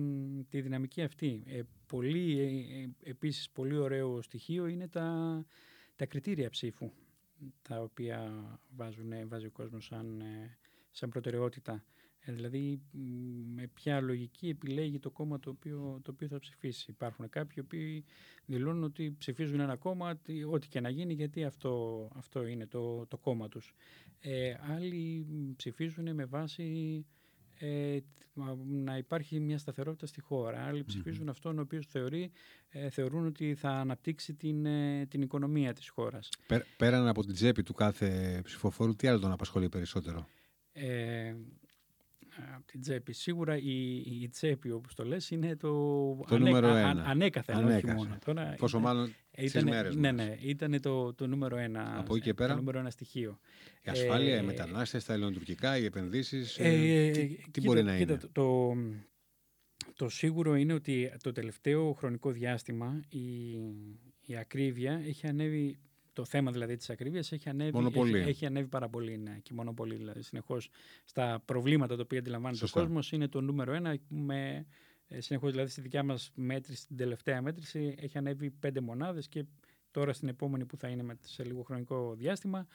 [0.49, 1.43] τη δυναμική αυτή.
[1.47, 5.45] Ε, πολύ, ε, επίσης πολύ ωραίο στοιχείο είναι τα,
[5.97, 6.93] τα κριτήρια ψήφου
[7.63, 8.33] τα οποία
[8.77, 10.23] βάζουν, βάζει ο κόσμος σαν,
[10.91, 11.85] σαν προτεραιότητα.
[12.29, 12.81] Ε, δηλαδή
[13.55, 16.91] με ποια λογική επιλέγει το κόμμα το οποίο, το οποίο θα ψηφίσει.
[16.91, 17.77] Υπάρχουν κάποιοι που
[18.47, 23.17] δηλώνουν ότι ψηφίζουν ένα κόμμα ό,τι και να γίνει γιατί αυτό, αυτό είναι το, το
[23.17, 23.75] κόμμα τους.
[24.21, 27.05] Ε, άλλοι ψηφίζουν με βάση
[27.59, 27.99] ε,
[28.67, 30.65] να υπάρχει μια σταθερότητα στη χώρα.
[30.65, 32.31] Άλλοι ψηφίζουν αυτόν ο οποίος θεωρεί,
[32.69, 36.29] ε, θεωρούν ότι θα αναπτύξει την, ε, την οικονομία της χώρας.
[36.77, 40.29] πέραν από την τσέπη του κάθε ψηφοφόρου, τι άλλο τον απασχολεί περισσότερο;
[42.39, 43.13] Ε, από την τσέπη.
[43.13, 45.71] Σίγουρα η, η τσέπη, όπως το λες, είναι το,
[46.29, 47.03] το νούμερο ένα.
[47.03, 48.19] Α, ανέκαθεν, όχι μόνο.
[48.25, 52.35] Τώρα, Πόσο μάλλον ήταν, μέρες Ναι, ναι, ήταν το, το νούμερο ένα, Από εκεί και
[52.35, 53.39] πέρα, το νούμερο ένα στοιχείο.
[53.83, 57.83] Η ασφάλεια, ε, οι μετανάστες, τα ελληνοτουρκικά, οι επενδύσεις, ε, ε, τι, τι κοίτα, μπορεί
[57.83, 58.77] να κοίτα, είναι; Το, το,
[59.95, 63.21] το σίγουρο είναι ότι το τελευταίο χρονικό διάστημα η,
[64.21, 65.79] η ακρίβεια έχει ανέβει
[66.17, 69.19] το θέμα δηλαδή της ακρίβειας έχει ανέβει, έχει, έχει ανέβει πάρα πολύ.
[69.19, 70.69] Ναι, και μόνο πολύ δηλαδή συνεχώς
[71.05, 74.67] στα προβλήματα τα οποία αντιλαμβάνεται ο κόσμος είναι το νούμερο ένα με
[75.09, 79.45] ε, συνεχώς δηλαδή στη δικιά μας μέτρηση, στην τελευταία μέτρηση έχει ανέβει πέντε μονάδες και
[79.91, 82.67] τώρα στην επόμενη που θα είναι σε λίγο χρονικό διάστημα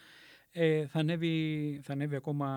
[0.52, 2.48] ε, θα, ανέβει, θα ανέβει ακόμα,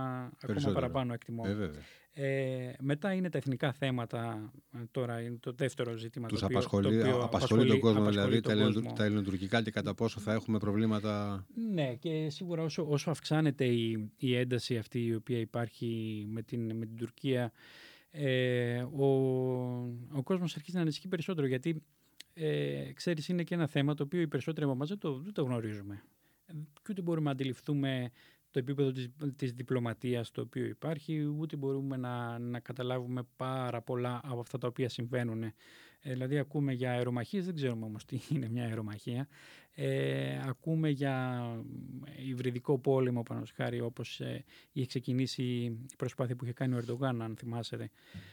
[0.43, 1.43] ακόμα παραπάνω εκτιμώ.
[1.47, 1.71] Ε,
[2.17, 6.29] ε, μετά είναι τα εθνικά θέματα, ε, τώρα είναι το δεύτερο ζήτημα.
[6.29, 8.93] Τους το οποίο, απασχολεί, το οποίο απασχολεί, τον κόσμο, δηλαδή τον τα, κόσμο.
[8.93, 11.47] τα ελληνοτουρκικά και κατά πόσο θα έχουμε προβλήματα.
[11.73, 16.77] Ναι, και σίγουρα όσο, όσο αυξάνεται η, η ένταση αυτή η οποία υπάρχει με την,
[16.77, 17.53] με την Τουρκία,
[18.11, 19.07] ε, ο,
[20.13, 21.83] ο κόσμος αρχίζει να ανησυχεί περισσότερο γιατί
[22.35, 25.33] ε, ξέρεις είναι και ένα θέμα το οποίο οι περισσότεροι από εμάς δεν το, δεν
[25.33, 26.03] το γνωρίζουμε
[26.73, 28.11] και ούτε μπορούμε να αντιληφθούμε
[28.55, 34.21] το επίπεδο της, της διπλωματίας το οποίο υπάρχει, ούτε μπορούμε να, να καταλάβουμε πάρα πολλά
[34.25, 35.43] από αυτά τα οποία συμβαίνουν.
[35.43, 35.53] Ε,
[36.13, 39.29] δηλαδή ακούμε για αερομαχίες, δεν ξέρουμε όμως τι είναι μια αερομαχία.
[39.75, 41.45] Ε, ακούμε για
[42.29, 47.23] υβριδικό πόλεμο, πάνω χάρη, όπως ε, είχε ξεκινήσει η προσπάθεια που είχε κάνει ο Ερντογάν,
[47.23, 47.91] αν θυμάσαι,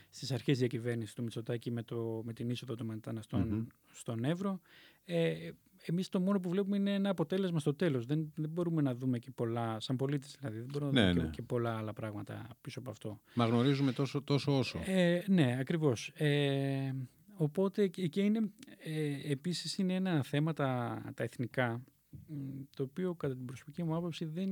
[0.10, 4.62] στις αρχές διακυβέρνησης του Μητσοτάκη με, το, με την είσοδο των μεταναστών στον Εύρο.
[5.06, 5.50] Ε,
[5.86, 8.06] εμείς το μόνο που βλέπουμε είναι ένα αποτέλεσμα στο τέλος.
[8.06, 11.24] Δεν, δεν μπορούμε να δούμε και πολλά, σαν πολίτες δηλαδή, δεν μπορούμε να Ναι, δούμε
[11.24, 11.30] ναι.
[11.30, 13.20] και, και πολλά άλλα πράγματα πίσω από αυτό.
[13.36, 14.80] Μα γνωρίζουμε τόσο, τόσο όσο.
[14.86, 16.12] Ε, ναι, ακριβώς.
[16.16, 16.96] Ε,
[17.34, 21.84] οπότε και, και είναι, ε, επίσης είναι ένα θέμα τα, τα εθνικά,
[22.28, 24.50] μ, το οποίο κατά την προσωπική μου άποψη δεν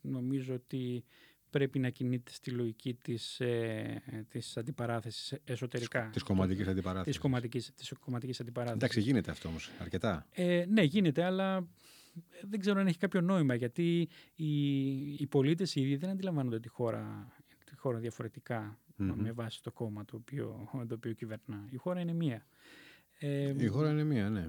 [0.00, 1.04] νομίζω ότι
[1.50, 6.10] πρέπει να κινείται στη λογική της, ε, της αντιπαράθεσης εσωτερικά.
[6.12, 7.12] Της κομματικής αντιπαράθεσης.
[7.12, 8.82] Της κομματικής, της κομματικής αντιπαράθεσης.
[8.82, 10.26] Εντάξει, γίνεται αυτό όμως αρκετά.
[10.32, 11.66] Ε, ναι, γίνεται, αλλά
[12.48, 17.32] δεν ξέρω αν έχει κάποιο νόημα γιατί οι, οι πολίτες ήδη δεν αντιλαμβάνονται τη χώρα,
[17.64, 19.12] τη χώρα διαφορετικά Μμμ.
[19.16, 21.66] με βάση το κόμμα το οποίο, το οποίο κυβερνά.
[21.70, 22.46] Η χώρα είναι μία.
[23.18, 24.46] Ε, Η χώρα είναι μία, ναι.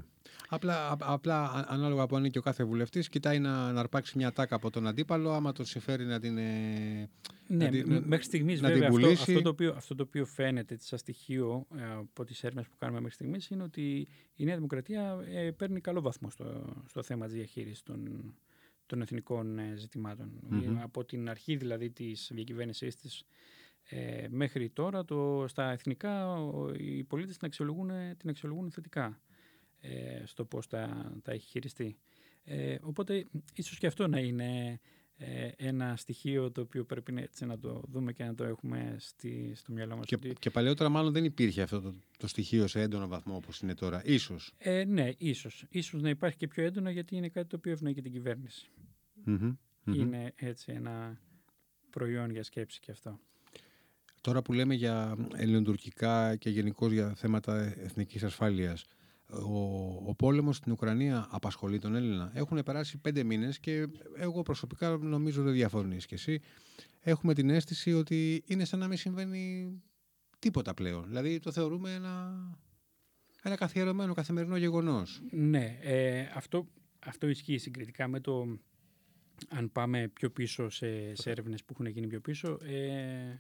[0.51, 4.32] Απλά, α- απλά α- ανάλογα που ανήκει ο κάθε βουλευτής, κοιτάει να, να αρπάξει μια
[4.32, 6.38] τάκα από τον αντίπαλο, άμα τον συμφέρει να την...
[6.38, 7.10] ε,
[7.47, 9.32] ναι, να την- μ- μέχρι στιγμής να την βέβαια αυτό, πουλήσει.
[9.32, 12.99] αυτό, το οποίο, αυτό το οποίο φαίνεται σαν στοιχείο ε, από τις έρευνες που κάνουμε
[12.99, 17.34] μέχρι στιγμής είναι ότι η Νέα Δημοκρατία ε, παίρνει καλό βαθμό στο, στο θέμα της
[17.34, 18.34] διαχείρισης των,
[18.86, 20.32] των εθνικών ε, ζητημάτων.
[20.49, 20.77] Μμμ.
[20.77, 23.23] Ε, Από την αρχή δηλαδή της διακυβέρνησής της
[23.89, 29.21] ε, μέχρι τώρα το, στα εθνικά ο- οι πολίτες την αξιολογούν, την αξιολογούν θετικά
[29.80, 31.97] ε, στο πώς τα, τα έχει χειριστεί.
[32.43, 34.80] Ε, οπότε ίσως και αυτό να είναι
[35.21, 38.95] ε, ένα ένα στοιχείο το οποίο πρέπει έτσι να το δούμε και να το έχουμε
[38.99, 40.06] στη, στο μυαλό μας.
[40.06, 43.73] Και, και παλαιότερα μάλλον δεν υπήρχε αυτό το, το στοιχείο σε έντονο βαθμό όπως είναι
[43.73, 44.02] τώρα.
[44.06, 44.54] Ίσως.
[44.58, 45.65] Ε, ναι, ίσως.
[45.69, 48.69] Ίσως να υπάρχει και πιο έντονο γιατί είναι κάτι το οποίο ευνοεί και την κυβέρνηση.
[49.86, 51.19] Είναι έτσι ένα
[51.89, 53.19] προϊόν για σκέψη και αυτό.
[54.30, 58.86] Τώρα που λέμε για ελληνοτουρκικά και γενικώς για θέματα εθνικής ασφάλειας,
[59.26, 59.58] ο,
[60.06, 62.32] ο πόλεμος στην Ουκρανία απασχολεί τον Έλληνα.
[62.34, 66.42] Έχουν περάσει πέντε μήνες και εγώ προσωπικά νομίζω δεν διαφωνείς και εσύ.
[67.00, 69.74] Έχουμε την αίσθηση ότι είναι σαν να μην συμβαίνει
[70.39, 71.06] τίποτα πλέον.
[71.08, 72.34] Δηλαδή το θεωρούμε ένα,
[73.44, 75.22] ένα καθιερωμένο καθημερινό γεγονός.
[75.32, 76.68] Ναι, ε, αυτό,
[77.00, 78.60] αυτό ισχύει συγκριτικά με το
[79.50, 82.58] αν πάμε πιο πίσω σε, σε έρευνες που έχουν γίνει πιο πίσω.
[82.63, 83.39] Ε,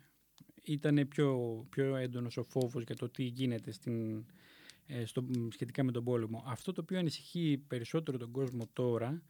[0.63, 4.25] ήταν πιο, πιο έντονος ο φόβος για το τι γίνεται στην,
[4.85, 6.43] ε, στο, σχετικά με τον πόλεμο.
[6.47, 9.21] Αυτό το οποίο ανησυχεί περισσότερο τον κόσμο τώρα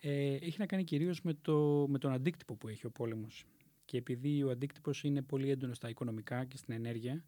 [0.00, 3.46] ε, έχει να κάνει κυρίως με, το, με τον αντίκτυπο που έχει ο πόλεμος.
[3.84, 7.24] Και επειδή ο αντίκτυπος είναι πολύ έντονος στα οικονομικά και στην ενέργεια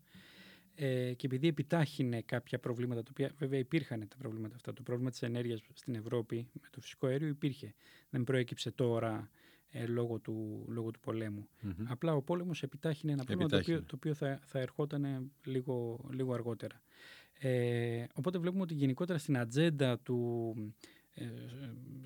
[0.74, 4.72] ε, και επειδή επιτάχυνε κάποια προβλήματα, τα οποία βέβαια υπήρχαν τα προβλήματα αυτά.
[4.72, 7.74] Το πρόβλημα της ενέργειας στην Ευρώπη με το φυσικό αέριο υπήρχε.
[8.10, 9.30] Δεν προέκυψε τώρα
[9.70, 11.48] ε, λόγω, του, λόγω του πολεμου
[11.88, 16.32] Απλά ο πόλεμος επιτάχυνε ένα πρόβλημα το οποίο, το οποίο θα, θα ερχόταν λίγο, λίγο
[16.32, 16.82] αργότερα.
[17.42, 20.54] Ε, οπότε βλέπουμε ότι γενικότερα στην ατζέντα του,
[21.14, 21.24] ε,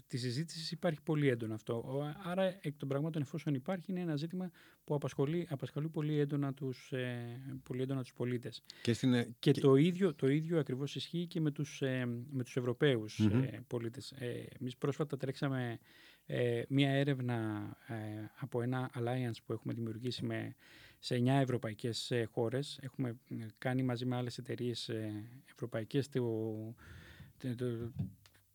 [0.06, 2.04] της συζήτησης υπάρχει πολύ έντονο αυτό.
[2.24, 4.50] Άρα, εκ των πραγμάτων, εφόσον υπάρχει, είναι ένα ζήτημα
[4.84, 8.62] που απασχολεί, απασχολεί πολύ έντονα τους, ε, πολύ έντονα τους πολίτες.
[8.82, 12.44] Και, στην, ε, και, Το, ίδιο, το ίδιο ακριβώς ισχύει και με τους, ε, με
[12.44, 14.12] τους Ευρωπαίους ε, πολίτες.
[14.12, 15.78] Ε, εμείς πρόσφατα τρέξαμε
[16.26, 17.94] ε, μία έρευνα ε,
[18.34, 20.54] από ένα alliance που έχουμε δημιουργήσει με,
[20.98, 22.78] σε 9 ευρωπαϊκές ε, χώρες.
[22.82, 23.16] Έχουμε
[23.58, 24.90] κάνει μαζί με άλλες εταιρείες
[25.52, 26.20] ευρωπαϊκές το,
[27.38, 27.92] το, το,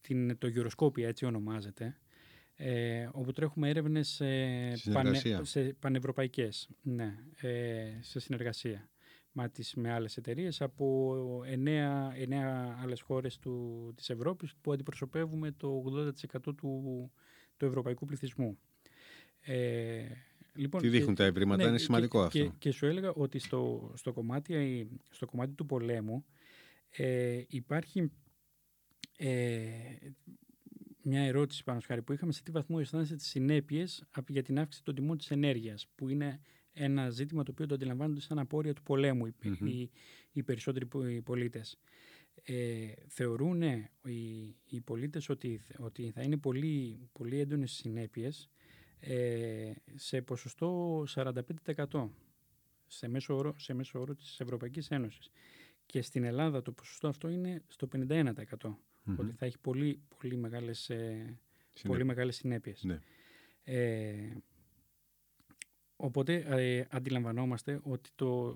[0.01, 1.97] την, το Euroscopia έτσι ονομάζεται
[2.55, 4.21] ε, όπου τρέχουμε έρευνες
[4.93, 7.15] πανε, σε πανευρωπαϊκές ναι,
[7.99, 8.89] σε συνεργασία
[9.31, 11.67] με, τις, με άλλες εταιρείες από 9,
[12.29, 12.33] 9
[12.81, 15.83] άλλες χώρες του, της Ευρώπης που αντιπροσωπεύουμε το
[16.47, 17.11] 80% του,
[17.59, 18.57] του ευρωπαϊκού πληθυσμού.
[19.41, 20.05] Ε,
[20.55, 22.55] λοιπόν, Τι δείχνουν τα ευρήματα, ναι, είναι σημαντικό και, αυτό.
[22.57, 26.25] Και, σου έλεγα ότι στο, στο, κομμάτι, στο κομμάτι του πολέμου
[26.89, 28.11] ε, υπάρχει
[29.17, 29.69] ε,
[31.01, 34.83] μια ερώτηση πάνω σχάρι που είχαμε σε τι βαθμό αισθάνεσαι τις συνέπειες για την αύξηση
[34.83, 36.39] των τιμών της ενέργειας που είναι
[36.73, 39.67] ένα ζήτημα το οποίο το αντιλαμβάνονται σαν απόρρια του πολέμου οι, mm-hmm.
[39.67, 39.89] οι,
[40.31, 40.85] οι περισσότεροι
[41.23, 41.77] πολίτες
[42.43, 48.49] ε, θεωρούν οι, οι πολίτες ότι, ότι θα είναι πολύ, πολύ έντονες συνέπειες
[48.99, 52.09] ε, σε ποσοστό 45%
[52.87, 55.29] σε μέσο, όρο, σε μέσο όρο της Ευρωπαϊκής Ένωσης.
[55.85, 58.75] Και στην Ελλάδα το ποσοστό αυτό είναι στο 51%.
[59.17, 61.39] Ότι θα έχει πολύ, πολύ μεγάλες, ε,
[61.87, 62.83] πολύ μεγάλες συνέπειες.
[62.83, 62.99] Ναι.
[63.63, 64.33] Ε,
[65.95, 68.55] οπότε ε, αντιλαμβανόμαστε ότι το,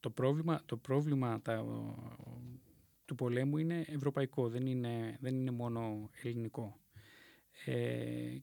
[0.00, 1.64] το πρόβλημα, το πρόβλημα τα,
[3.06, 6.80] του πολέμου είναι ευρωπαϊκό, δεν είναι, δεν είναι μόνο ελληνικό.
[7.64, 8.36] Ε,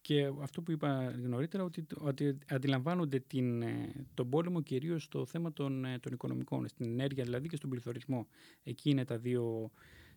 [0.00, 5.52] και αυτό που είπα νωρίτερα, ότι, ότι αντιλαμβάνονται την, ε, τον πόλεμο κυρίως στο θέμα
[5.52, 8.26] των, ε, των οικονομικών, στην ενέργεια δηλαδή και στον πληθωρισμό.
[8.62, 9.70] Εκεί είναι τα δύο,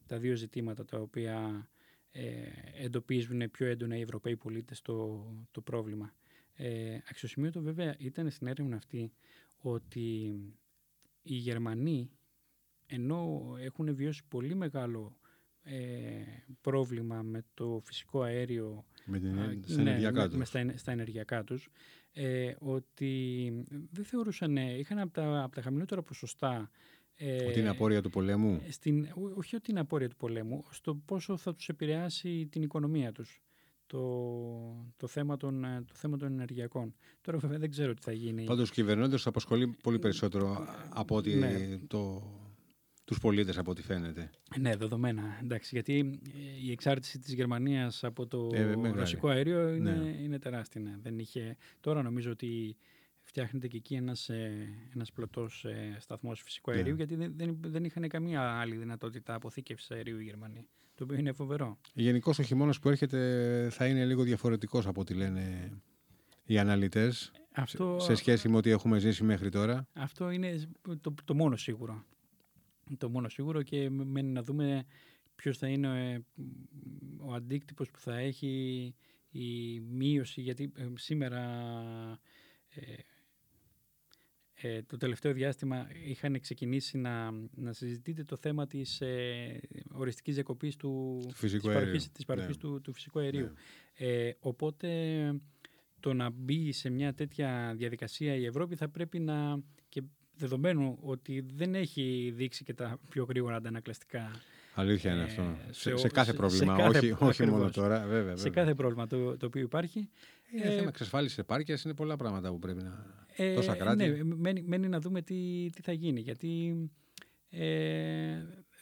[0.05, 1.67] τα δύο ζητήματα τα οποία
[2.11, 2.23] ε,
[2.83, 6.15] εντοπίζουν πιο έντονα οι Ευρωπαίοι πολίτες το, το πρόβλημα.
[6.53, 9.11] Ε, αξιοσημείωτο βέβαια ήταν στην έρευνα αυτή
[9.57, 10.35] ότι
[11.21, 12.09] οι Γερμανοί
[12.85, 15.17] ενώ έχουν βιώσει πολύ μεγάλο
[15.63, 15.77] ε,
[16.61, 21.69] πρόβλημα με το φυσικό αέριο με την, στα, ναι, ενεργειακά με, στα, στα ενεργειακά τους
[22.11, 23.51] ε, ότι
[23.91, 26.69] δεν θεωρούσαν, είχαν από τα, από τα χαμηλότερα ποσοστά
[27.15, 31.37] ε, ότι είναι απόρρια του πολέμου; Στην, όχι ότι είναι απόρρια του πολέμου, στο πόσο
[31.37, 33.41] θα τους επηρεάσει την οικονομία τους
[33.85, 34.01] το,
[34.97, 36.95] το, θέμα των, το θέμα των ενεργειακών.
[37.21, 38.43] Τώρα βέβαια δεν ξέρω τι θα γίνει.
[38.43, 41.79] Πάντως κυβερνώντας απασχολεί πολύ περισσότερο από ότι ναι.
[41.87, 42.23] το
[43.05, 44.29] τους πολίτες από ό,τι φαίνεται.
[44.59, 45.39] Ναι, δεδομένα.
[45.43, 50.09] Εντάξει, γιατί ε, η εξάρτηση της Γερμανίας από το ε, ρωσικό αέριο είναι, ναι.
[50.09, 50.81] είναι τεράστια.
[50.81, 50.97] Ναι.
[51.01, 51.57] Δεν είχε...
[51.79, 52.77] Τώρα νομίζω ότι
[53.21, 55.65] φτιάχνεται και εκεί ένας, ε, ένας πλωτός
[55.99, 56.77] σταθμός φυσικού ναι.
[56.77, 60.67] αερίου γιατί δεν, δεν, δεν είχαν καμία άλλη δυνατότητα αποθήκευσης αερίου οι Γερμανοί.
[60.95, 61.77] Το οποίο είναι φοβερό.
[61.93, 65.71] Γενικώς ο χειμώνας που έρχεται θα είναι λίγο διαφορετικός από ό,τι λένε
[66.45, 67.97] οι αναλυτές αυτό...
[67.99, 69.87] σε σχέση με ό,τι έχουμε ζήσει μέχρι τώρα.
[69.93, 70.69] Αυτό είναι
[71.01, 72.05] το, το μόνο σίγουρο
[72.97, 74.85] το μόνο σίγουρο και μένει να δούμε
[75.35, 76.19] ποιος θα είναι ε,
[77.17, 78.93] ο αντίκτυπος που θα έχει
[79.31, 81.41] η μείωση γιατί ε, σήμερα
[82.69, 82.93] ε,
[84.53, 90.75] ε, το τελευταίο διάστημα είχαν ξεκινήσει να, να συζητείτε το θέμα της ε, οριστικής διακοπής
[90.75, 92.61] του, του φυσικού της παροχής, της παροχής ναι.
[92.61, 93.51] του, του φυσικού αερίου.
[93.97, 94.31] Ναι.
[94.39, 94.89] οπότε
[95.99, 100.01] το να μπει σε μια τέτοια διαδικασία η Ευρώπη θα πρέπει να, και
[100.37, 104.31] δεδομένου ότι δεν έχει δείξει και τα πιο γρήγορα αντανακλαστικά
[104.75, 105.41] Αλήθεια είναι αυτό.
[105.41, 107.99] Ε, σε, σε, κάθε πρόβλημα, σε όχι, όχι μόνο τώρα.
[107.99, 108.35] Βέβαια, βέβαια.
[108.35, 110.09] Σε κάθε πρόβλημα το, το οποίο υπάρχει.
[110.53, 113.05] Είναι ε, θέμα εξασφάλισης επάρκειας, είναι πολλά πράγματα που πρέπει να.
[113.35, 114.07] Ε, τόσα κράτη.
[114.07, 116.19] Ναι, μένει, μένει να δούμε τι, τι θα γίνει.
[116.19, 116.75] Γιατί
[117.49, 117.65] ε,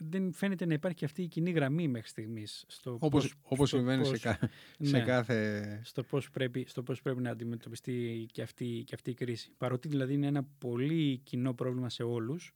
[0.10, 2.66] δεν φαίνεται να υπάρχει αυτή η κοινή γραμμή μέχρι στιγμής.
[3.00, 4.40] Όπως, όπως συμβαίνει σε, κα,
[4.80, 5.80] σε ναι, κάθε...
[5.84, 9.52] Στο πώς, πρέπει, στο πώς πρέπει να αντιμετωπιστεί και αυτή, και αυτή η κρίση.
[9.58, 12.54] Παρότι δηλαδή είναι ένα πολύ κοινό πρόβλημα σε όλους,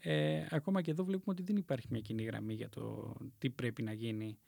[0.00, 3.82] ε, ακόμα και εδώ βλέπουμε ότι δεν υπάρχει μια κοινή γραμμή για το τι πρέπει
[3.82, 4.38] να γίνει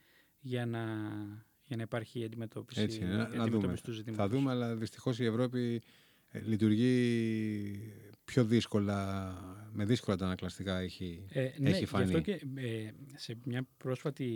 [0.40, 0.80] για να,
[1.66, 3.76] για να υπάρχει αντιμετώπιση, Έτσι, να, να δούμε.
[3.82, 7.74] του Θα δούμε, αλλά δυστυχώς η Ευρώπη ε, λειτουργεί
[8.24, 9.34] πιο δύσκολα,
[9.72, 12.10] με δύσκολα τα ανακλαστικά έχει, ε, ναι, έχει φανεί.
[12.10, 14.30] Γι' αυτό και ε, σε μια πρόσφατη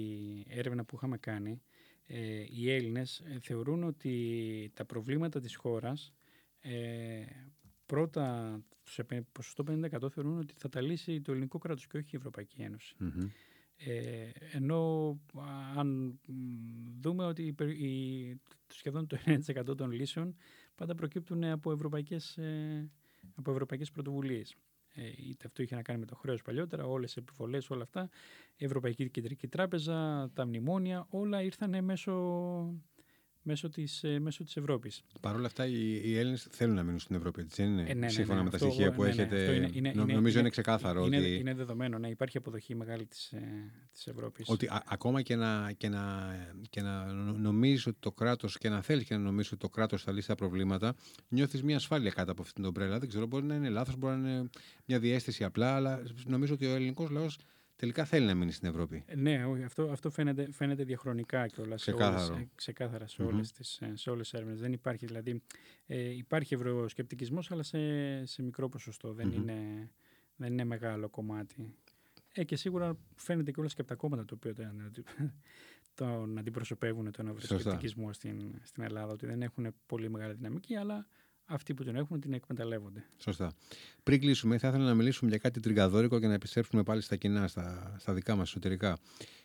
[0.49, 1.63] έρευνα που είχαμε κάνει,
[2.07, 6.15] ε, οι Έλληνες ε, θεωρούν ότι τα προβλήματα της χώρας
[7.87, 12.17] πρώτα σε ποσοστό 50% θεωρούν ότι θα τα λύσει το ελληνικό κράτος και όχι η
[12.17, 12.57] Ευρωπαϊκή
[13.77, 15.21] Ε, ενώ
[15.77, 16.19] αν
[17.01, 20.37] δούμε ότι η, σχεδόν το 90% των λύσεων
[20.75, 22.91] πάντα προκύπτουν από ευρωπαϊκές, ε,
[23.35, 24.55] από ευρωπαϊκές πρωτοβουλίες.
[24.95, 28.09] Ε, είτε αυτό είχε να κάνει με το χρέος παλιότερα, όλες οι επιβολές, όλα αυτά.
[28.57, 32.13] Η Ευρωπαϊκή Κεντρική Τράπεζα, τα μνημόνια, όλα ήρθαν μέσω
[33.45, 35.03] μέσω της, ε, μέσω της Ευρώπης.
[35.21, 37.95] Παρ' όλα αυτά οι, οι Έλληνες θέλουν να μείνουν στην Ευρώπη, έτσι είναι, ε, ναι,
[37.95, 41.05] ναι, Σύμφωνα ναι, με τα στοιχεία που έχετε, είναι, είναι, νομίζω είναι, ξεκάθαρο.
[41.05, 41.35] Είναι, ότι...
[41.35, 44.49] είναι δεδομένο, ναι, υπάρχει αποδοχή μεγάλη της, ε, της Ευρώπης.
[44.49, 46.35] Ότι α, ακόμα και να, και, να,
[46.71, 50.03] και να νομίζεις ότι το κράτος και να θέλεις και να νομίζεις ότι το κράτος
[50.03, 50.95] θα λύσει τα προβλήματα,
[51.29, 52.99] νιώθεις μια ασφάλεια κάτω από αυτήν την ομπρέλα.
[52.99, 54.51] Δεν ξέρω, μπορεί να είναι λάθος, μπορεί να είναι
[54.85, 57.39] μια διέστηση απλά, αλλά νομίζω ότι ο ελληνικός λαός
[57.85, 59.05] τελικά θέλει να μείνει στην Ευρώπη.
[59.07, 61.81] Ε, ναι, αυτό, αυτό φαίνεται, φαίνεται διαχρονικά κιόλας.
[61.81, 62.49] Ξεκάθαρο.
[62.55, 64.61] ξεκάθαρα σε όλες, τις, ε, σε όλες τις έρευνες.
[64.61, 65.43] Δεν υπάρχει, δηλαδή,
[65.87, 67.79] ε, υπάρχει ευρωσκεπτικισμός, αλλά σε,
[68.27, 69.13] σε μικρό ποσοστό.
[69.13, 69.91] Δεν, είναι,
[70.37, 71.75] δεν είναι μεγάλο κομμάτι.
[72.33, 74.93] Ε, και σίγουρα φαίνεται και όλα και από τα κόμματα το οποίο τον,
[75.95, 81.07] τον αντιπροσωπεύουν τον ευρωσκεπτικισμό στην, στην Ελλάδα, ότι δεν έχουν πολύ μεγάλη δυναμική, αλλά
[81.47, 83.05] αυτοί που τον έχουν την εκμεταλλεύονται.
[83.17, 83.53] Σωστά.
[84.03, 87.49] Πριν κλείσουμε, θα ήθελα να μιλήσουμε για κάτι τριγκαδόρικο και να επιστρέψουμε πάλι στα κοινά,
[87.49, 88.99] στα, στα δικά μας εσωτερικά.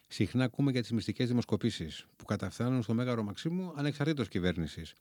[0.07, 4.93] Συχνά ακούμε για τις μυστικές δημοσκοπήσεις που καταφθάνουν στο Μέγαρο Μαξίμου ανεξαρτήτως κυβέρνησης.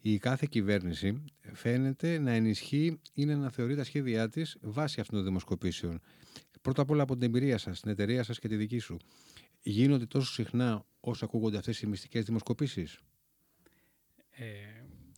[0.00, 5.24] Η κάθε κυβέρνηση φαίνεται να ενισχύει ή να θεωρεί τα σχέδιά της βάσει αυτών των
[5.24, 6.00] δημοσκοπήσεων.
[6.62, 8.96] Πρώτα απ' όλα από την εμπειρία σας, την εταιρεία σας και τη δική σου.
[9.62, 12.98] Γίνονται τόσο συχνά όσο ακούγονται αυτές οι μυστικές δημοσκοπήσεις;
[14.30, 14.44] Ε,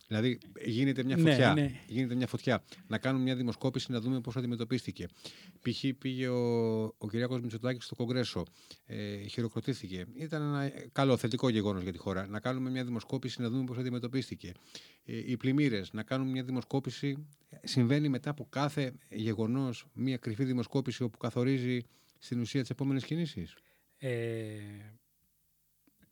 [0.07, 1.53] Δηλαδή γίνεται μια ναι, φωτιά.
[1.53, 2.63] Ναι, Γίνεται μια φωτιά.
[2.87, 5.07] Να κάνουμε μια δημοσκόπηση να δούμε πώς αντιμετωπίστηκε.
[5.61, 5.85] Π.χ.
[5.97, 8.43] πήγε ο, ο Κυριάκος Μητσοτάκης στο Κογκρέσο.
[8.85, 10.05] Ε, χειροκροτήθηκε.
[10.15, 12.27] Ήταν ένα καλό θετικό γεγονός για τη χώρα.
[12.27, 14.51] Να κάνουμε μια δημοσκόπηση να δούμε πώς αντιμετωπίστηκε.
[15.05, 15.93] Ε, οι πλημμύρες.
[15.93, 17.27] Να κάνουμε μια δημοσκόπηση.
[17.63, 21.79] Συμβαίνει μετά από κάθε γεγονός μια κρυφή δημοσκόπηση όπου καθορίζει
[22.17, 23.55] στην ουσία τις επόμενες κινήσεις.
[23.97, 24.59] Ε,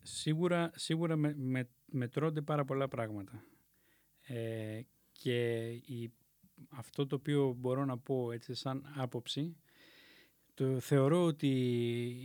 [0.02, 3.44] σίγουρα σίγουρα με, με, μετρώνται πάρα πολλά πράγματα.
[4.26, 4.80] Ε,
[5.12, 6.12] και η,
[6.68, 9.56] αυτό το οποίο μπορώ να πω έτσι σαν άποψη,
[10.54, 11.48] το θεωρώ ότι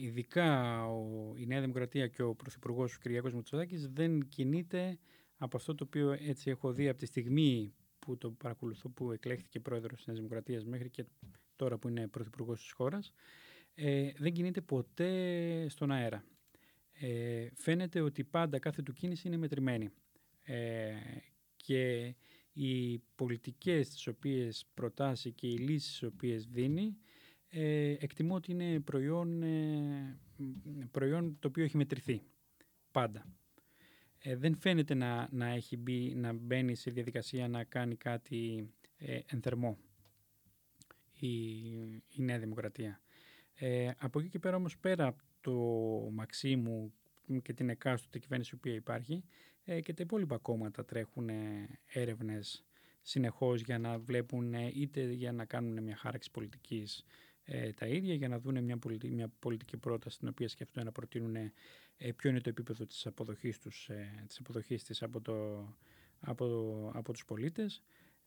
[0.02, 5.00] ειδικά ο, η Νέα Δημοκρατία και ο Πρωθυπουργός ο Κυριακός Μητσοτάκης δεν κινείται
[5.38, 9.60] από αυτό το οποίο έτσι έχω δει από τη στιγμή που το παρακολουθώ που εκλέχθηκε
[9.60, 11.06] πρόεδρος της Νέας Δημοκρατίας μέχρι και
[11.56, 13.14] τώρα που είναι πρωθυπουργός της χώρας
[13.76, 16.24] ε, δεν κινείται ποτέ στον αέρα.
[16.92, 19.90] Ε, φαίνεται ότι πάντα κάθε του κίνηση είναι μετρημένη.
[20.44, 20.94] Ε,
[21.62, 22.14] και
[22.54, 26.98] οι πολιτικές τις οποίες προτάσει και οι λύσεις τις οποίες δίνει
[27.50, 30.20] ε, εκτιμώ ότι είναι προϊόν, ε,
[30.92, 32.22] προϊόν το οποίο έχει μετρηθεί
[32.92, 33.26] πάντα.
[34.20, 39.20] Ε, δεν φαίνεται να, να, έχει μπει, να μπαίνει σε διαδικασία να κάνει κάτι ε,
[39.26, 39.78] ενθερμό
[41.20, 41.28] η,
[42.10, 43.02] η Νέα Δημοκρατία.
[43.54, 45.52] Ε, από εκεί και πέρα όμως πέρα από το
[46.12, 46.94] Μαξίμου
[47.42, 49.28] και την εκάστοτε κυβέρνηση που υπάρχει ε,
[49.64, 52.66] και τα υπόλοιπα κόμματα τρέχουν ε, έρευνες
[53.02, 57.06] συνεχώς για να βλέπουν ε, είτε για να κάνουν μια χάραξη πολιτικής
[57.76, 61.36] τα ίδια για να δουν μια, πολιτική, μια πολιτική πρόταση την οποία σκέφτονται να προτείνουν
[62.16, 63.90] ποιο είναι το επίπεδο της αποδοχής, τους,
[64.28, 65.68] της, αποδοχής της από, το,
[66.20, 66.46] από,
[66.94, 67.84] από τους πολίτες.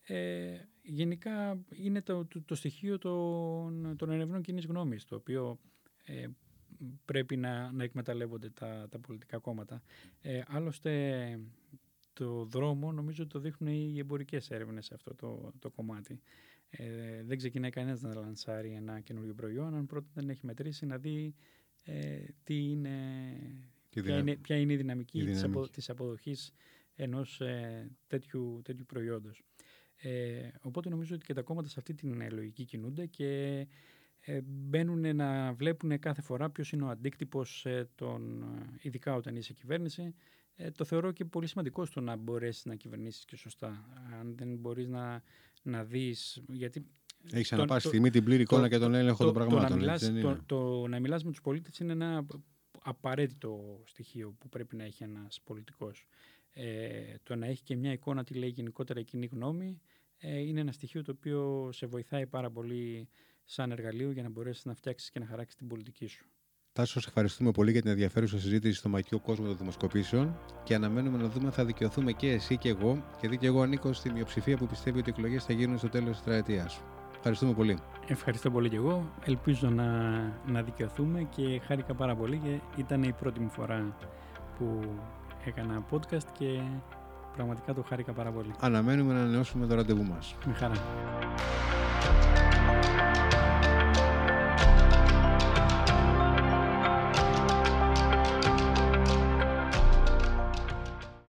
[0.07, 5.61] Ε, γενικά είναι το, το, το στοιχείο των, των ερευνών κοινής γνώμης το οποίο
[6.05, 6.27] ε,
[7.05, 9.83] πρέπει να, να εκμεταλλεύονται τα, τα πολιτικά κόμματα.
[10.20, 11.41] Ε, άλλωστε
[12.12, 16.20] το δρόμο νομίζω το δείχνουν οι εμπορικές έρευνες σε αυτό το, το κομμάτι.
[16.70, 20.99] Ε, δεν ξεκινάει κανένας να λανσάρει ένα καινούριο προϊόν αν πρώτα δεν έχει μετρήσει να
[20.99, 21.35] δει
[21.85, 22.91] ε, τι είναι,
[23.91, 25.70] ποια, είναι, ποια είναι η δυναμική, η δυναμική.
[25.70, 26.53] Της, αποδοχής
[26.95, 29.43] ενός ε, τέτοιου, τέτοιου προϊόντος.
[29.97, 33.66] Ε, οπότε νομίζω ότι και τα κόμματα σε αυτή την λογική κινούνται και ε,
[34.45, 38.45] μπαίνουν να βλέπουν κάθε φορά ποιος είναι ο αντίκτυπος ε, των,
[38.81, 40.14] ειδικά όταν είσαι κυβέρνηση.
[40.57, 43.85] Ε, το θεωρώ και πολύ σημαντικό στο να μπορέσεις να κυβερνήσεις και σωστά.
[44.20, 45.22] Αν δεν μπορείς να,
[45.62, 46.43] να δεις...
[46.49, 46.87] Γιατί
[47.31, 49.68] έχεις αναπάσει στιγμή την πλήρη εικόνα και τον έλεγχο των πραγμάτων.
[49.68, 52.27] Το να, μιλάς, το, το, να μιλάς με τους πολίτες είναι ένα
[52.83, 56.07] απαραίτητο στοιχείο που πρέπει να έχει ένας πολιτικός.
[56.53, 59.81] Ε, το να έχει και μια εικόνα τι λέει γενικότερα η κοινή γνώμη
[60.18, 63.09] ε, είναι ένα στοιχείο το οποίο σε βοηθάει πάρα πολύ
[63.45, 66.24] σαν εργαλείο για να μπορέσεις να φτιάξεις και να χαράξεις την πολιτική σου.
[66.72, 71.18] Τάσο, σα ευχαριστούμε πολύ για την ενδιαφέρουσα συζήτηση στο μακιό κόσμο των δημοσκοπήσεων και αναμένουμε
[71.18, 74.57] να δούμε αν θα δικαιωθούμε και εσύ και εγώ, γιατί και εγώ ανήκω στη μειοψηφία
[74.57, 76.82] που πιστεύει ότι οι εκλογές θα γίνουν στο τέλος της τετραετίας.
[77.16, 77.78] Ευχαριστούμε πολύ.
[78.07, 79.12] Ευχαριστώ πολύ και εγώ.
[79.24, 80.11] Ελπίζω να,
[80.47, 83.97] να δικαιωθούμε και χάρηκα πάρα πολύ και ήταν η πρώτη μου φορά
[84.59, 84.80] που
[85.45, 86.61] έκανα podcast και
[87.32, 88.55] πραγματικά το χάρηκα πάρα πολύ.
[88.61, 90.36] Αναμένουμε να ανανεώσουμε το ραντεβού μας.
[90.47, 90.74] Με χαρά.